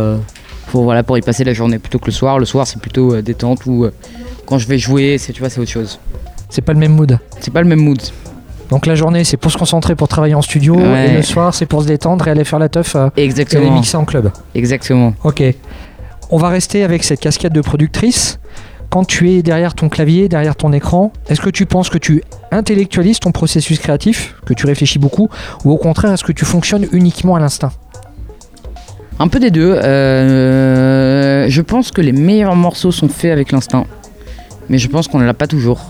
[0.71, 2.39] pour, voilà, pour y passer la journée plutôt que le soir.
[2.39, 3.87] Le soir, c'est plutôt détente ou
[4.47, 5.99] quand je vais jouer, c'est tu vois, c'est autre chose.
[6.49, 7.19] C'est pas le même mood.
[7.39, 8.01] C'est pas le même mood.
[8.69, 11.65] Donc la journée, c'est pour se concentrer, pour travailler en studio, et le soir, c'est
[11.65, 13.65] pour se détendre et aller faire la teuf euh, Exactement.
[13.65, 14.31] et mixer en club.
[14.53, 15.13] Exactement.
[15.23, 15.43] Ok.
[16.29, 18.39] On va rester avec cette casquette de productrice.
[18.91, 22.23] Quand tu es derrière ton clavier, derrière ton écran, est-ce que tu penses que tu
[22.51, 25.29] intellectualises ton processus créatif, que tu réfléchis beaucoup,
[25.63, 27.71] ou au contraire, est-ce que tu fonctionnes uniquement à l'instinct?
[29.19, 29.73] Un peu des deux.
[29.73, 33.85] Euh, je pense que les meilleurs morceaux sont faits avec l'instinct.
[34.69, 35.81] Mais je pense qu'on ne l'a pas toujours.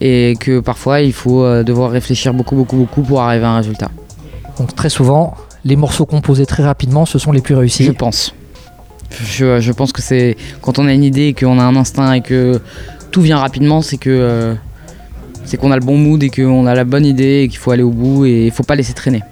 [0.00, 3.56] Et que parfois il faut euh, devoir réfléchir beaucoup, beaucoup, beaucoup pour arriver à un
[3.58, 3.90] résultat.
[4.58, 5.34] Donc très souvent,
[5.64, 7.84] les morceaux composés très rapidement, ce sont les plus réussis.
[7.84, 8.34] Je pense.
[9.10, 12.14] Je, je pense que c'est quand on a une idée et qu'on a un instinct
[12.14, 12.60] et que
[13.10, 14.54] tout vient rapidement, c'est que euh,
[15.44, 17.70] c'est qu'on a le bon mood et qu'on a la bonne idée et qu'il faut
[17.70, 19.22] aller au bout et il faut pas laisser traîner.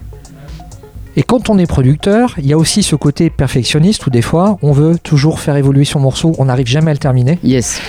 [1.17, 4.59] Et quand on est producteur, il y a aussi ce côté perfectionniste où des fois,
[4.63, 7.39] on veut toujours faire évoluer son morceau, on n'arrive jamais à le terminer.
[7.43, 7.81] Yes.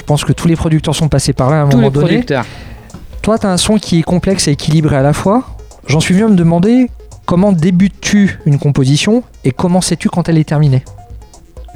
[0.00, 1.92] Je pense que tous les producteurs sont passés par là à un Tous moment les
[1.94, 2.06] donné.
[2.08, 2.46] producteurs.
[3.22, 5.44] Toi, tu as un son qui est complexe et équilibré à la fois.
[5.86, 6.90] J'en suis venu à me demander
[7.26, 10.82] comment débutes-tu une composition et comment sais-tu quand elle est terminée?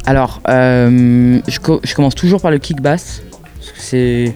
[0.07, 3.23] Alors, euh, je, co- je commence toujours par le kick bass.
[3.59, 4.35] Parce que c'est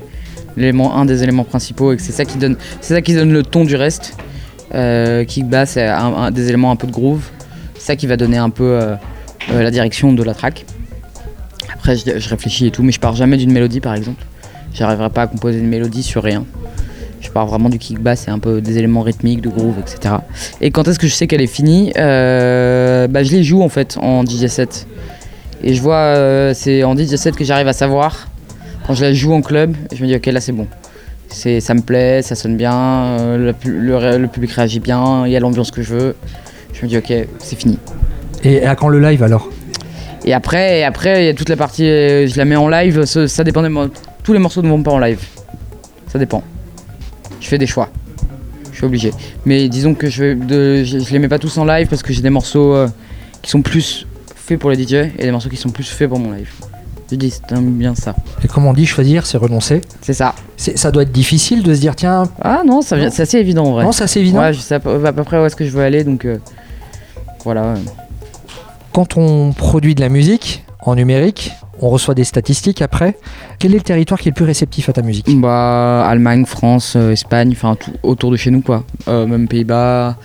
[0.57, 3.33] l'élément, un des éléments principaux et que c'est ça qui donne, c'est ça qui donne
[3.33, 4.17] le ton du reste.
[4.75, 7.23] Euh, kick bass, un, un des éléments un peu de groove.
[7.75, 8.95] C'est ça qui va donner un peu euh,
[9.51, 10.67] la direction de la track.
[11.79, 14.25] Après, je, réfléchis et tout, mais je pars jamais d'une mélodie par exemple.
[14.75, 16.45] J'arriverai pas à composer une mélodie sur rien.
[17.21, 20.17] Je pars vraiment du kick bass et un peu des éléments rythmiques, de groove, etc.
[20.61, 21.93] Et quand est-ce que je sais qu'elle est finie?
[21.97, 24.87] Euh, bah, Je les joue en fait en DJ set.
[25.63, 28.29] Et je vois, euh, c'est en DJ set que j'arrive à savoir.
[28.87, 30.67] Quand je la joue en club, je me dis ok là c'est bon.
[31.29, 35.41] C'est, ça me plaît, ça sonne bien, euh, le public réagit bien, il y a
[35.41, 36.17] l'ambiance que je veux.
[36.73, 37.79] Je me dis ok c'est fini.
[38.45, 39.51] Et à quand le live alors?
[40.29, 42.69] Et après, et après il y a toute la partie, euh, je la mets en
[42.69, 43.75] live, ça, ça dépend des
[44.23, 45.21] Tous les morceaux ne vont pas en live.
[46.07, 46.43] Ça dépend.
[47.41, 47.89] Je fais des choix.
[48.71, 49.13] Je suis obligé.
[49.47, 52.13] Mais disons que je, de, je, je les mets pas tous en live parce que
[52.13, 52.89] j'ai des morceaux euh,
[53.41, 54.07] qui sont plus
[54.37, 56.51] faits pour les DJ et des morceaux qui sont plus faits pour mon live.
[57.11, 58.15] Je dis c'est un- bien ça.
[58.45, 59.81] Et comme on dit, choisir, c'est renoncer.
[60.03, 60.35] C'est ça.
[60.59, 63.73] Ça doit être difficile de se dire, tiens, Ah non, ça c'est assez évident en
[63.73, 63.85] vrai.
[63.85, 64.41] non, ça c'est évident.
[64.41, 66.27] Ouais, je sais à peu, à peu près où est-ce que je veux aller donc
[66.27, 66.37] euh,
[67.45, 67.75] voilà.
[68.93, 73.17] Quand on produit de la musique en numérique, on reçoit des statistiques après.
[73.59, 75.27] Quel est le territoire qui est le plus réceptif à ta musique?
[75.41, 78.85] Bah Allemagne, France, euh, Espagne, enfin tout autour de chez nous quoi.
[79.07, 80.17] Euh, même Pays-Bas,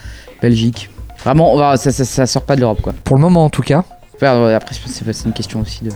[0.42, 0.90] Belgique.
[1.24, 2.94] Vraiment, ça, ça, ça sort pas de l'Europe quoi.
[3.04, 3.84] Pour le moment en tout cas,
[4.16, 5.92] Après, euh, après, je pense que c'est- une question aussi de.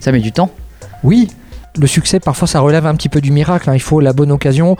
[0.00, 0.50] Ça met du temps.
[1.02, 1.28] oui.
[1.76, 3.68] Le succès, parfois, ça relève un petit peu du miracle.
[3.68, 3.74] hein.
[3.74, 4.76] Il faut la bonne occasion,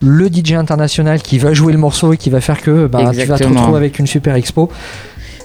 [0.00, 3.22] le DJ international qui va jouer le morceau et qui va faire que bah, tu
[3.26, 4.70] vas te retrouver avec une super expo.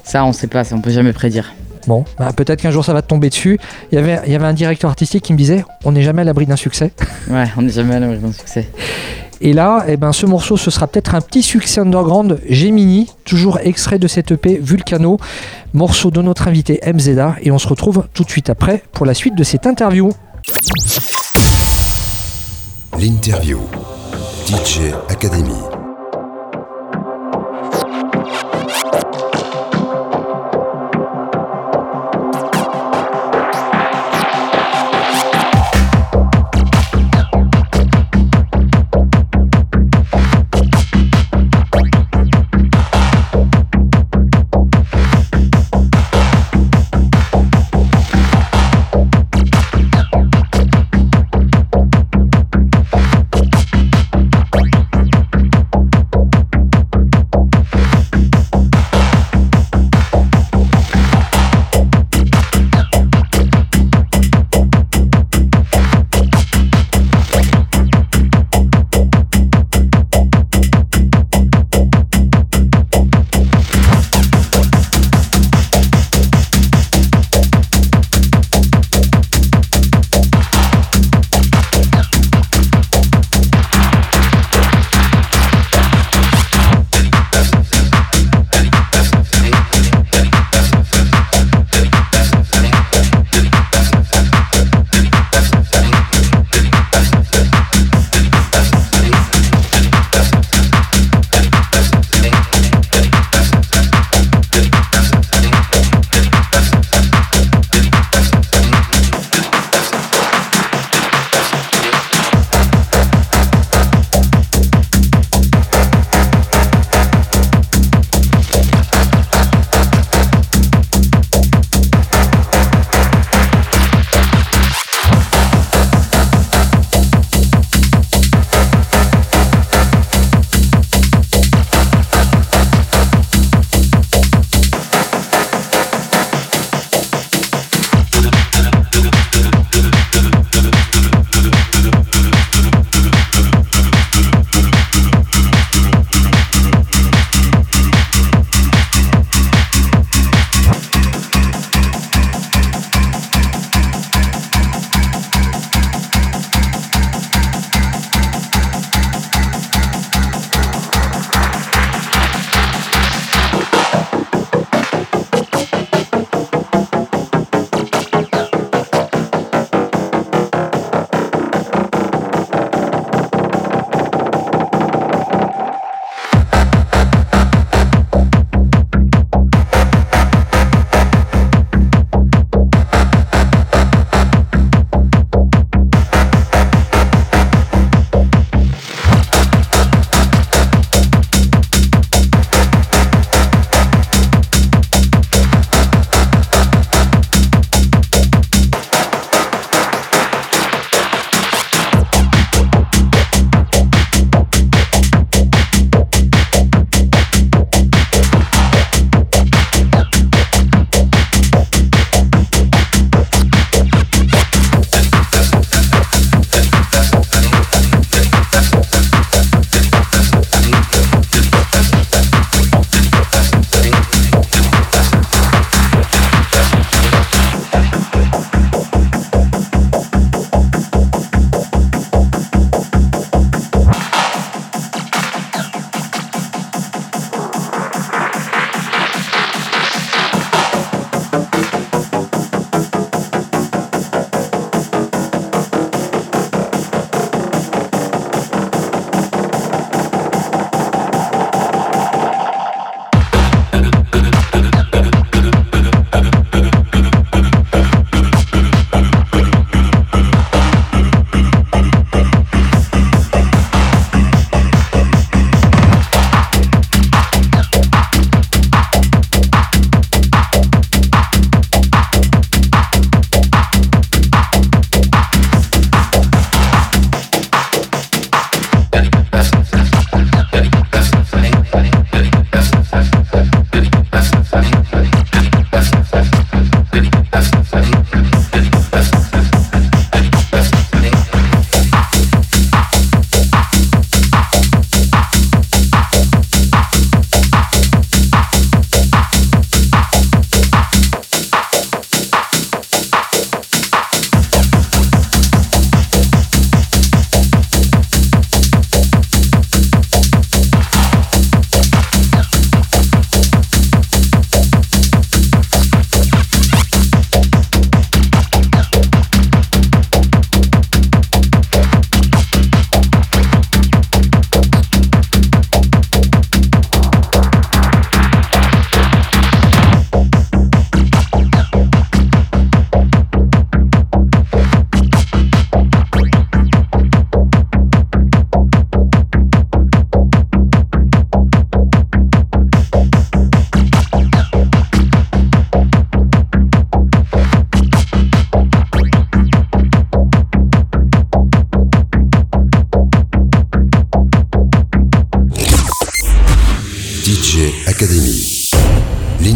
[0.04, 1.54] Ça, on sait pas, ça, on peut jamais prédire.
[1.88, 3.60] Bon, bah, peut-être qu'un jour ça va te tomber dessus.
[3.92, 6.22] Il y avait, il y avait un directeur artistique qui me disait on n'est jamais
[6.22, 6.92] à l'abri d'un succès.
[7.30, 8.68] Ouais, on n'est jamais à l'abri d'un succès.
[9.42, 13.60] Et là, eh ben, ce morceau, ce sera peut-être un petit succès underground Gemini, toujours
[13.60, 15.18] extrait de cette EP Vulcano,
[15.74, 17.36] morceau de notre invité MZA.
[17.42, 20.12] Et on se retrouve tout de suite après pour la suite de cette interview.
[22.98, 23.60] L'interview.
[24.48, 24.94] DJ.
[25.10, 25.73] Academy.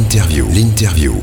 [0.01, 0.45] L'interview.
[0.53, 1.13] L'interview.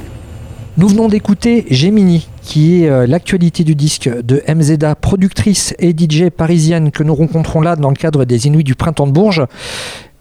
[0.78, 6.28] Nous venons d'écouter Gemini, qui est euh, l'actualité du disque de MZA, productrice et DJ
[6.28, 9.44] parisienne que nous rencontrons là dans le cadre des Inuits du Printemps de Bourges.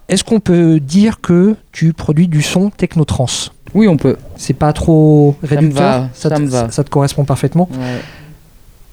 [0.08, 4.18] Est-ce qu'on peut dire que tu produis du son technotrance Oui, on peut.
[4.38, 5.82] C'est pas trop Ça me réducteur?
[6.02, 6.70] va, ça te, me va.
[6.70, 7.68] ça te correspond parfaitement?
[7.72, 8.02] Ouais.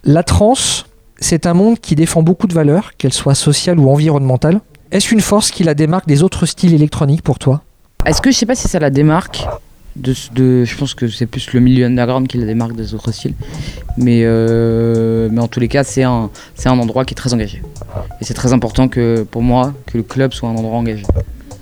[0.04, 0.86] La trance,
[1.18, 4.62] c'est un monde qui défend beaucoup de valeurs, qu'elles soient sociales ou environnementales.
[4.90, 7.62] Est-ce une force qui la démarque des autres styles électroniques pour toi?
[8.06, 9.46] Est-ce que je sais pas si ça la démarque
[10.02, 13.34] je pense que c'est plus le milieu underground qui la démarque des autres styles.
[13.98, 16.30] Mais, euh, en tous les cas, c'est un,
[16.66, 17.60] endroit qui est très engagé.
[18.20, 21.04] Et c'est très important que, pour moi que le club soit un endroit engagé.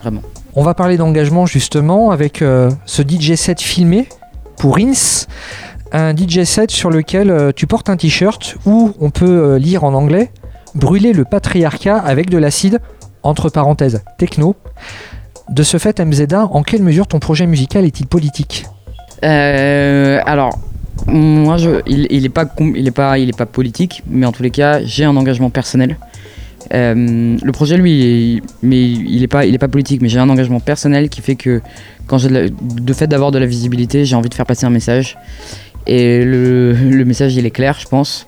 [0.03, 0.21] Vraiment.
[0.55, 4.09] On va parler d'engagement justement avec euh, ce DJ set filmé
[4.57, 5.27] pour INS,
[5.93, 9.95] un DJ set sur lequel euh, tu portes un t-shirt où on peut lire en
[9.95, 10.31] anglais
[10.75, 12.79] Brûler le patriarcat avec de l'acide,
[13.23, 14.55] entre parenthèses techno.
[15.51, 18.67] De ce fait, MZA, en quelle mesure ton projet musical est-il politique?
[19.25, 20.59] Euh, alors,
[21.07, 25.05] moi, je, il, il pas, il il pas politique, mais en tous les cas, j'ai
[25.05, 25.97] un engagement personnel.
[26.75, 31.23] Euh, le projet, lui, mais il est pas, politique, mais j'ai un engagement personnel qui
[31.23, 31.63] fait que
[32.07, 35.17] quand j'ai de, fait d'avoir de la visibilité, j'ai envie de faire passer un message.
[35.87, 38.27] Et le, le message, il est clair, je pense.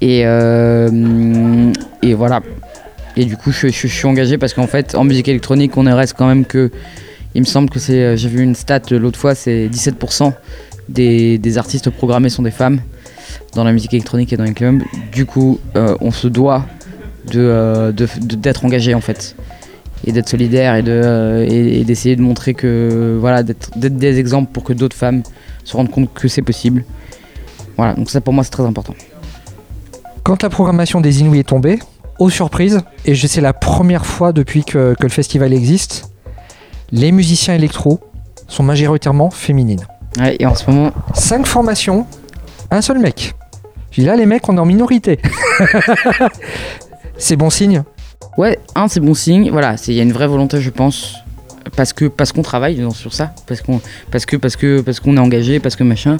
[0.00, 1.72] Et, euh,
[2.02, 2.40] et voilà.
[3.16, 6.26] Et du coup, je, suis engagé parce qu'en fait, en musique électronique, on reste quand
[6.26, 6.70] même que
[7.34, 10.32] il me semble que c'est, euh, j'ai vu une stat l'autre fois, c'est 17%
[10.88, 12.80] des, artistes programmés sont des femmes
[13.54, 14.82] dans la musique électronique et dans les clubs.
[15.12, 16.66] Du coup, euh, on se doit
[17.30, 19.34] de, euh, de- de- d'être engagé en fait
[20.04, 24.64] et d'être solidaire et, de, d'essayer de montrer que voilà, d'être, d'être des exemples pour
[24.64, 25.22] que d'autres femmes
[25.64, 26.84] se rendent compte que c'est possible.
[27.76, 28.94] Voilà, donc ça pour moi c'est très important.
[30.24, 31.78] Quand la programmation des Inuits est tombée,
[32.22, 36.10] aux surprises, et je- c'est la première fois depuis que, que le festival existe,
[36.92, 38.00] les musiciens électro
[38.48, 39.84] sont majoritairement féminines.
[40.18, 42.06] Ouais, et en ce moment, Cinq formations,
[42.70, 43.34] un seul mec.
[43.90, 45.18] J'ai là, les mecs, on est en minorité.
[47.18, 47.82] c'est bon signe.
[48.38, 49.50] Ouais, un c'est bon signe.
[49.50, 51.16] Voilà, c'est il y a une vraie volonté, je pense,
[51.76, 53.80] parce que parce qu'on travaille sur ça, parce qu'on
[54.10, 56.16] parce que parce que parce qu'on est engagé, parce que machin,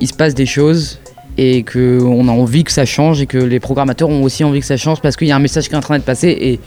[0.00, 0.98] il se passe des choses
[1.38, 4.60] et que on a envie que ça change et que les programmateurs ont aussi envie
[4.60, 6.28] que ça change parce qu'il y a un message qui est en train d'être passé
[6.28, 6.60] et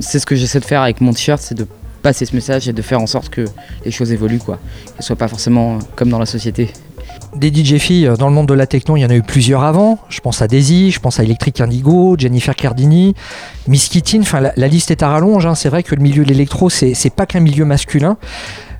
[0.00, 1.66] c'est ce que j'essaie de faire avec mon t-shirt, c'est de
[2.02, 3.44] passer ce message et de faire en sorte que
[3.84, 4.58] les choses évoluent quoi,
[4.94, 6.70] qu'elles soient pas forcément comme dans la société.
[7.36, 9.22] Des DJ filles euh, dans le monde de la techno, il y en a eu
[9.22, 9.98] plusieurs avant.
[10.08, 13.14] Je pense à Daisy, je pense à Electric Indigo, Jennifer Cardini,
[13.66, 14.20] Miss Kittin.
[14.20, 15.44] Enfin, la, liste est à rallonge.
[15.44, 15.54] hein.
[15.54, 18.16] C'est vrai que le milieu de l'électro, c'est pas qu'un milieu masculin.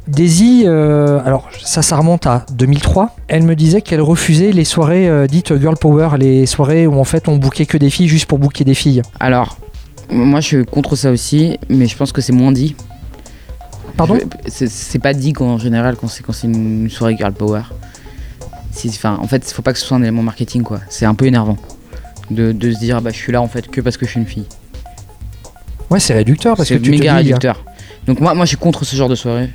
[0.08, 3.14] Daisy, euh, alors ça, ça remonte à 2003.
[3.28, 7.04] Elle me disait qu'elle refusait les soirées euh, dites girl power, les soirées où en
[7.04, 9.02] fait on bouquait que des filles juste pour bouquer des filles.
[9.20, 9.58] Alors,
[10.10, 12.74] moi je suis contre ça aussi, mais je pense que c'est moins dit.
[13.98, 17.62] Pardon c'est- pas dit qu'en général quand c'est quand c'est une soirée girl power.
[18.86, 20.78] Enfin, en fait, il faut pas que ce soit un élément marketing quoi.
[20.88, 21.56] C'est un peu énervant
[22.30, 24.20] de, de se dire bah je suis là en fait que parce que je suis
[24.20, 24.46] une fille.
[25.90, 27.64] Ouais, c'est réducteur parce que tu te méga dis, réducteur.
[28.06, 29.50] Donc moi, moi je suis contre ce genre de soirée.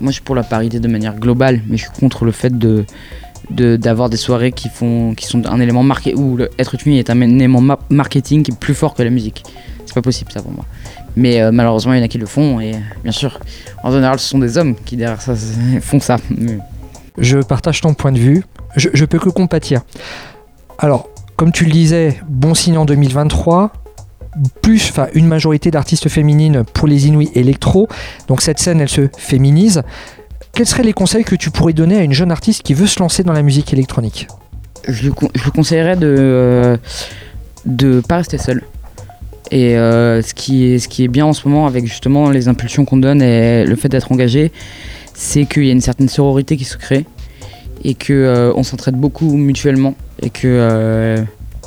[0.00, 2.56] Moi je suis pour la parité de manière globale, mais je suis contre le fait
[2.56, 2.84] de
[3.50, 7.20] d'avoir des soirées qui font qui sont un élément marqué où être une est un
[7.20, 9.42] élément ma- marketing qui est plus fort que la musique.
[9.84, 10.64] C'est pas possible ça pour moi.
[11.16, 13.38] Mais euh, malheureusement il y en a qui le font et bien sûr
[13.82, 15.34] en général ce sont des hommes qui derrière ça
[15.82, 16.16] font ça.
[17.18, 18.42] Je partage ton point de vue.
[18.76, 19.82] Je peux que compatir.
[20.78, 23.70] Alors, comme tu le disais, bon signe en 2023.
[24.62, 27.88] Plus, enfin, une majorité d'artistes féminines pour les Inuits électro.
[28.28, 29.82] Donc cette scène, elle se féminise.
[30.54, 33.00] Quels seraient les conseils que tu pourrais donner à une jeune artiste qui veut se
[33.00, 34.28] lancer dans la musique électronique?
[34.88, 35.12] Je lui,
[35.54, 36.76] conseillerais de euh,
[37.64, 38.62] de pas rester seul.
[39.50, 43.20] Et euh, ce, qui est, bien en ce moment avec justement les impulsions qu'on donne
[43.20, 44.50] et le fait d'être engagé,
[45.14, 47.04] c'est qu'il y a une certaine sororité qui se crée
[47.84, 51.18] et que euh, s'entraide beaucoup mutuellement et que euh,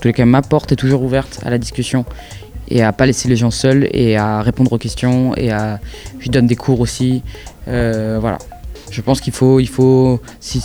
[0.01, 2.05] tous les cas ma porte est toujours ouverte à la discussion
[2.69, 5.79] et à pas laisser les gens seuls et à répondre aux questions et à
[6.19, 7.21] je donne des cours aussi
[7.67, 8.37] Euh, voilà
[8.91, 10.61] je pense qu'il faut il faut si,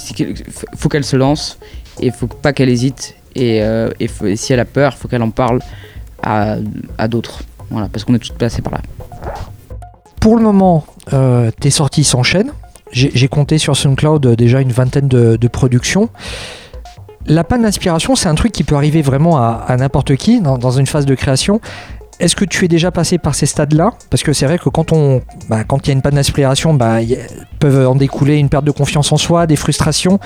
[0.76, 1.58] faut qu'elle se lance
[1.98, 5.30] et faut pas qu'elle hésite et, euh, et si elle a peur faut qu'elle en
[5.30, 5.60] parle
[6.22, 6.56] à,
[6.98, 7.40] à d'autres
[7.70, 8.82] voilà parce qu'on est tous passés par là
[10.20, 12.52] Pour le moment, euh, tes sorties s'enchaînent.
[12.92, 16.10] J'ai compté sur SoundCloud déjà une vingtaine de productions.
[17.26, 20.86] La panne d'inspiration, c'est un truc qui peut arriver vraiment à, n'importe qui dans, une
[20.86, 21.60] phase de création.
[22.18, 23.92] Est-ce que tu es déjà passé par ces stades-là?
[24.10, 26.98] Parce que c'est vrai que quand on, bah, il y a une panne d'inspiration, bah,
[27.58, 30.18] peuvent en découler une perte de confiance en soi, des frustrations.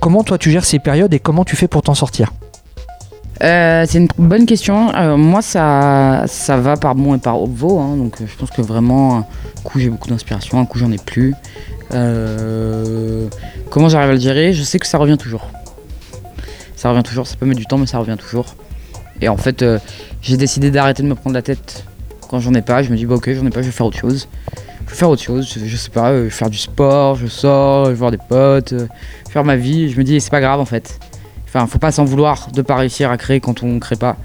[0.00, 2.32] Comment toi tu gères ces périodes et comment tu fais pour t'en sortir?
[3.42, 4.94] Euh, c'est une bonne question.
[4.94, 7.80] Euh, moi, ça, va par bon et par haut.
[7.80, 9.26] Hein, donc, euh, je pense que vraiment, un
[9.62, 11.34] coup, j'ai beaucoup d'inspiration, un coup, j'en ai plus.
[11.90, 14.52] Comment j'arrive à le gérer?
[14.52, 15.48] Je sais que ça revient toujours.
[16.76, 17.26] Ça revient toujours.
[17.26, 18.54] Ça peut mettre du temps, mais ça revient toujours.
[19.20, 19.78] Et en fait, euh,
[20.22, 21.84] j'ai décidé d'arrêter de me prendre la tête
[22.28, 22.82] quand j'en ai pas.
[22.82, 24.28] Je me dis, bah, ok, j'en ai pas, je vais faire autre chose.
[24.84, 25.50] Je vais faire autre chose.
[25.52, 28.74] Je, je sais pas, euh, faire du sport, je sors, je vais voir des potes,
[28.74, 28.86] euh,
[29.30, 29.90] faire ma vie.
[29.90, 31.00] Je me dis, c'est pas grave en fait.
[31.46, 34.16] Enfin, faut pas s'en vouloir de pas réussir à créer quand on crée pas.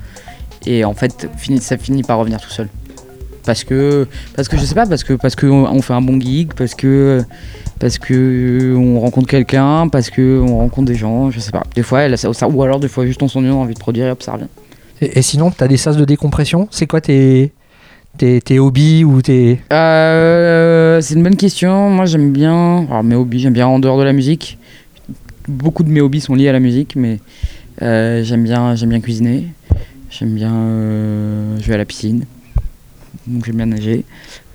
[0.66, 1.28] Et en fait,
[1.60, 2.68] ça finit par revenir tout seul.
[3.46, 6.20] Parce que, parce que je sais pas, parce que parce que on fait un bon
[6.20, 7.24] gig, parce que
[7.80, 11.64] parce que on rencontre quelqu'un, parce que on rencontre des gens, je sais pas.
[11.76, 12.16] Des fois, elle,
[12.54, 14.34] ou alors des fois juste on s'ennuie, on a envie de produire et hop, ça
[14.34, 14.46] revient.
[15.02, 16.68] Et, et sinon, tu as des sas de décompression?
[16.70, 17.52] C'est quoi tes,
[18.18, 19.60] tes, tes hobbies ou tes...
[19.74, 21.90] Euh, c'est une bonne question.
[21.90, 22.86] Moi, j'aime bien.
[22.90, 24.60] Alors, mes hobbies, j'aime bien en dehors de la musique.
[25.48, 27.20] Beaucoup de mes hobbies sont liés à la musique, mais
[27.82, 29.48] euh, j'aime bien, j'aime bien cuisiner.
[30.12, 32.26] J'aime bien euh, jouer à la piscine.
[33.32, 34.04] Donc, j'aime bien nager.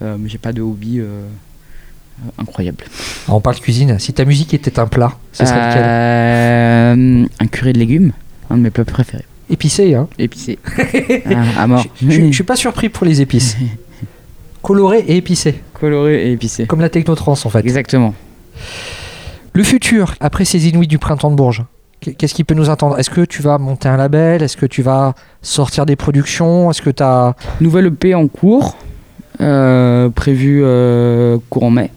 [0.03, 2.85] Euh, mais j'ai pas de hobby euh, euh, incroyable.
[3.29, 3.99] Ah, on parle cuisine.
[3.99, 5.83] Si ta musique était un plat, ce serait lequel?
[5.85, 8.13] Euh, Un curry de légumes,
[8.51, 9.25] un de mes plats préférés.
[9.49, 10.09] Épicé, hein?
[10.19, 10.59] Épicé.
[11.27, 11.85] Ah, à mort.
[12.03, 13.57] Je, je- je suis pas surpris pour les épices.
[14.63, 15.61] Coloré et épicé.
[15.75, 16.67] Coloré et épicé.
[16.67, 17.61] Comme la technotrance, en fait.
[17.61, 18.15] Exactement.
[19.53, 21.65] Le futur, après ces Inuits du printemps de Bourges,
[22.01, 22.99] qu'est-ce qui peut nous attendre?
[22.99, 24.43] Est-ce que tu vas monter un label?
[24.43, 26.71] Est-ce que tu vas sortir des productions?
[26.71, 27.35] Est-ce que tu as...
[27.61, 28.77] Nouvelle EP en cours,
[29.41, 31.91] euh, prévu euh, courant mai,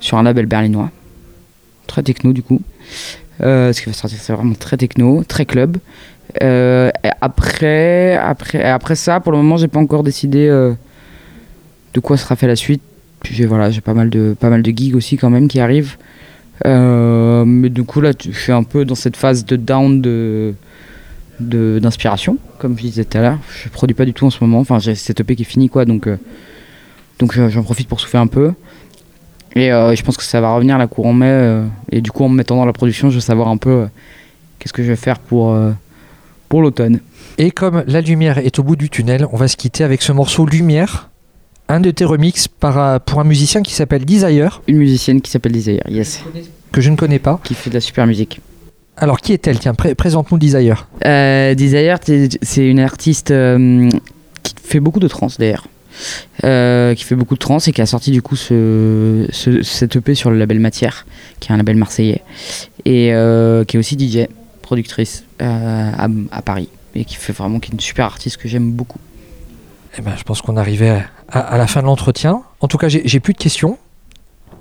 [0.00, 0.90] sur un label berlinois.
[1.86, 2.60] Très techno du coup.
[3.42, 5.78] Euh, ce qui va sortir, c'est vraiment très techno, très club.
[6.42, 6.90] Euh,
[7.20, 10.72] après, après, après ça, pour le moment, j'ai pas encore décidé euh,
[11.94, 12.82] de quoi sera fait la suite.
[13.20, 15.96] Puis voilà, j'ai pas mal de pas mal de gigs aussi quand même qui arrivent.
[16.66, 20.54] Euh, mais du coup là, je suis un peu dans cette phase de down de
[21.40, 23.38] d'inspiration, comme je disais tout à l'heure.
[23.64, 24.60] Je produis pas du tout en ce moment.
[24.60, 25.84] Enfin, j'ai cette EP qui est finie, quoi.
[25.84, 26.16] Donc, euh,
[27.18, 28.52] donc euh, j'en profite pour souffler un peu.
[29.56, 31.62] Et je pense que ça va revenir la courant mai.
[31.92, 33.86] et du coup, en me mettant dans la production, je vais savoir un peu
[34.58, 35.56] qu'est-ce que je vais faire pour,
[36.48, 36.98] pour l'automne.
[37.38, 40.10] Et comme la lumière est au bout du tunnel, on va se quitter avec ce
[40.10, 41.08] morceau Lumière,
[41.68, 45.30] un de tes remixes par, un- pour un musicien qui s'appelle Desire, Une musicienne qui
[45.30, 46.22] s'appelle Desire, yes,
[46.72, 47.40] que je ne connais pas.
[47.44, 48.40] qui fait de la super musique.
[48.96, 49.58] Alors, qui est-elle?
[49.58, 50.86] Tiens, pré- présente-nous Desire.
[51.04, 51.98] Euh, Desire,
[52.42, 53.88] c'est une artiste euh,
[54.42, 55.66] qui fait beaucoup de trance d'ailleurs.
[56.42, 59.94] Euh, qui fait beaucoup de trance et qui a sorti du coup ce, ce, cette
[59.96, 61.06] EP sur le label Matière,
[61.40, 62.22] qui est un label marseillais,
[62.84, 64.26] et euh, qui est aussi DJ,
[64.62, 68.48] productrice euh, à, à Paris, et qui fait vraiment qui est une super artiste que
[68.48, 68.98] j'aime beaucoup.
[69.96, 72.42] Eh ben, je pense qu'on arrivait à, à la fin de l'entretien.
[72.60, 73.78] En tout cas, j'ai plus de questions.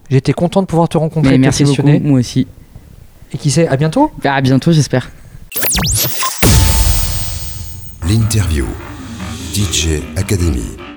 [0.09, 2.47] J'étais content de pouvoir te rencontrer, Mais et te merci beaucoup, moi aussi.
[3.33, 5.09] Et qui sait, à bientôt À bientôt, j'espère.
[8.07, 8.65] L'interview.
[9.53, 10.92] DJ Academy.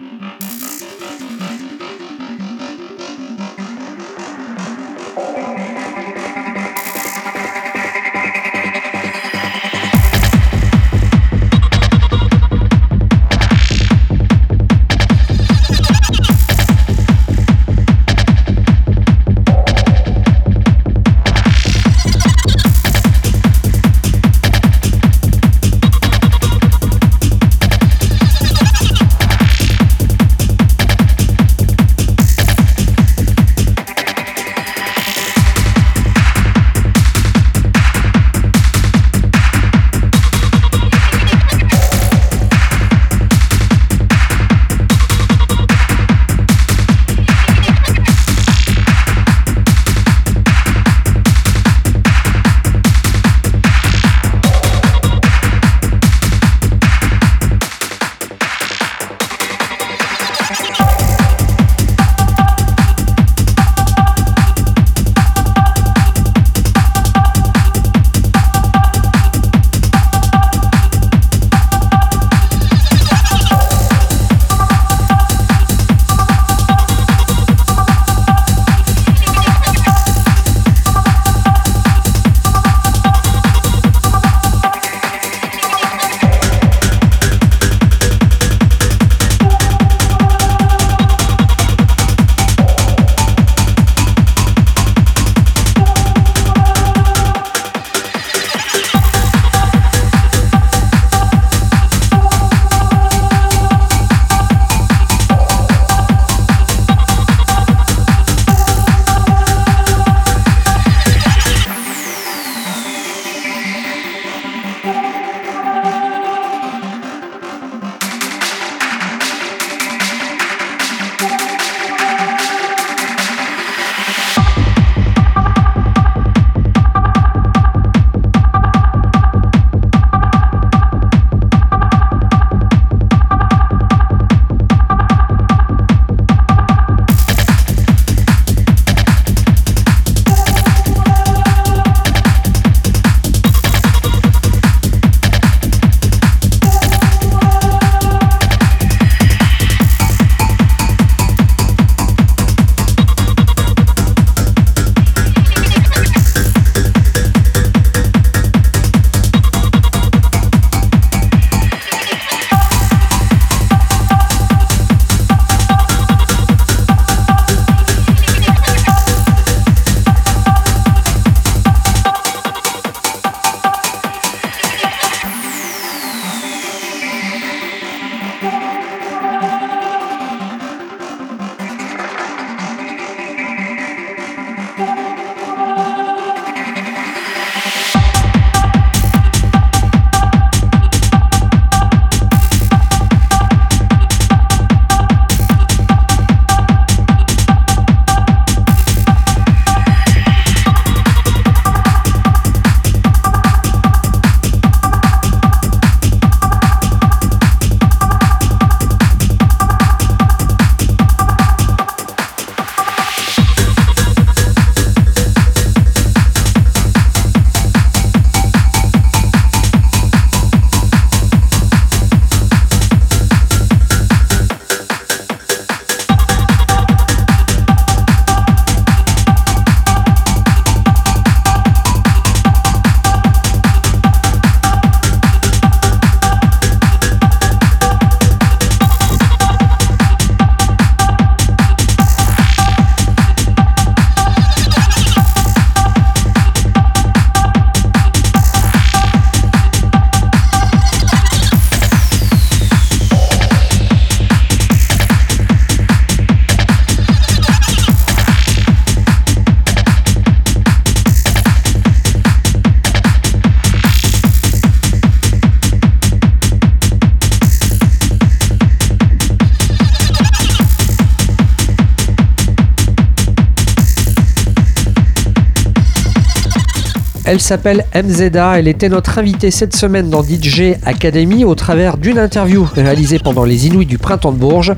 [277.29, 282.21] Elle s'appelle MZA, elle était notre invitée cette semaine dans DJ Academy au travers d'une
[282.21, 284.75] interview réalisée pendant les Inouïs du Printemps de Bourges.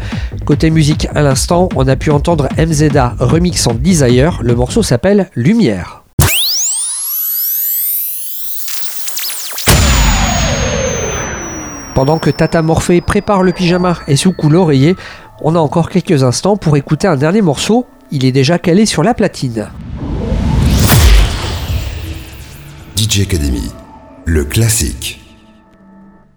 [0.47, 6.05] Côté musique à l'instant, on a pu entendre MZA remixant Desire, le morceau s'appelle Lumière.
[11.95, 14.97] Pendant que Tata Morphée prépare le pyjama et sous l'oreiller,
[15.43, 17.85] on a encore quelques instants pour écouter un dernier morceau.
[18.11, 19.69] Il est déjà calé sur la platine.
[24.27, 25.19] Le classique.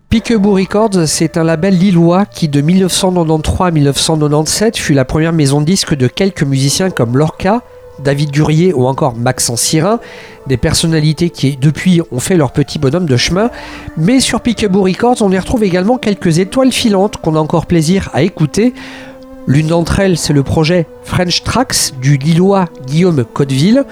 [0.10, 5.62] Peekaboo Records, c'est un label lillois qui de 1993 à 1997 fut la première maison
[5.62, 7.62] de disques de quelques musiciens comme Lorca,
[8.04, 10.00] David Durier ou encore Maxence Sirin,
[10.48, 13.52] des personnalités qui depuis ont fait leur petit bonhomme de chemin.
[13.96, 18.10] Mais sur Peekaboo Records, on y retrouve également quelques étoiles filantes qu'on a encore plaisir
[18.12, 18.74] à écouter.
[19.46, 23.86] L'une d'entre elles, c'est le projet French Tracks du Lillois Guillaume Codeville.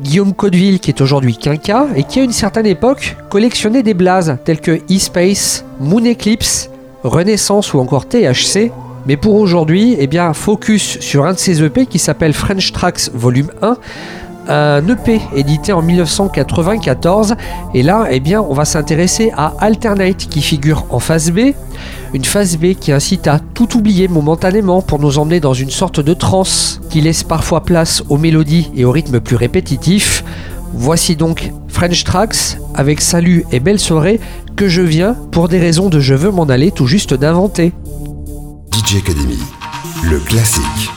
[0.00, 4.38] Guillaume Codeville, qui est aujourd'hui Quinca et qui à une certaine époque collectionnait des blazes
[4.44, 6.70] tels que E-Space, Moon Eclipse,
[7.02, 8.72] Renaissance ou encore THC
[9.06, 13.10] mais pour aujourd'hui, eh bien, focus sur un de ces EP qui s'appelle French Tracks
[13.12, 13.76] Volume 1
[14.46, 17.34] un EP édité en 1994
[17.72, 21.54] et là eh bien on va s'intéresser à Alternate qui figure en phase B
[22.14, 25.98] une phase B qui incite à tout oublier momentanément pour nous emmener dans une sorte
[25.98, 30.24] de transe qui laisse parfois place aux mélodies et aux rythmes plus répétitifs
[30.72, 34.20] voici donc French Tracks avec Salut et Belle Soirée
[34.54, 37.72] que je viens pour des raisons de je veux m'en aller tout juste d'inventer
[38.72, 39.38] DJ Academy,
[40.04, 40.90] le classique.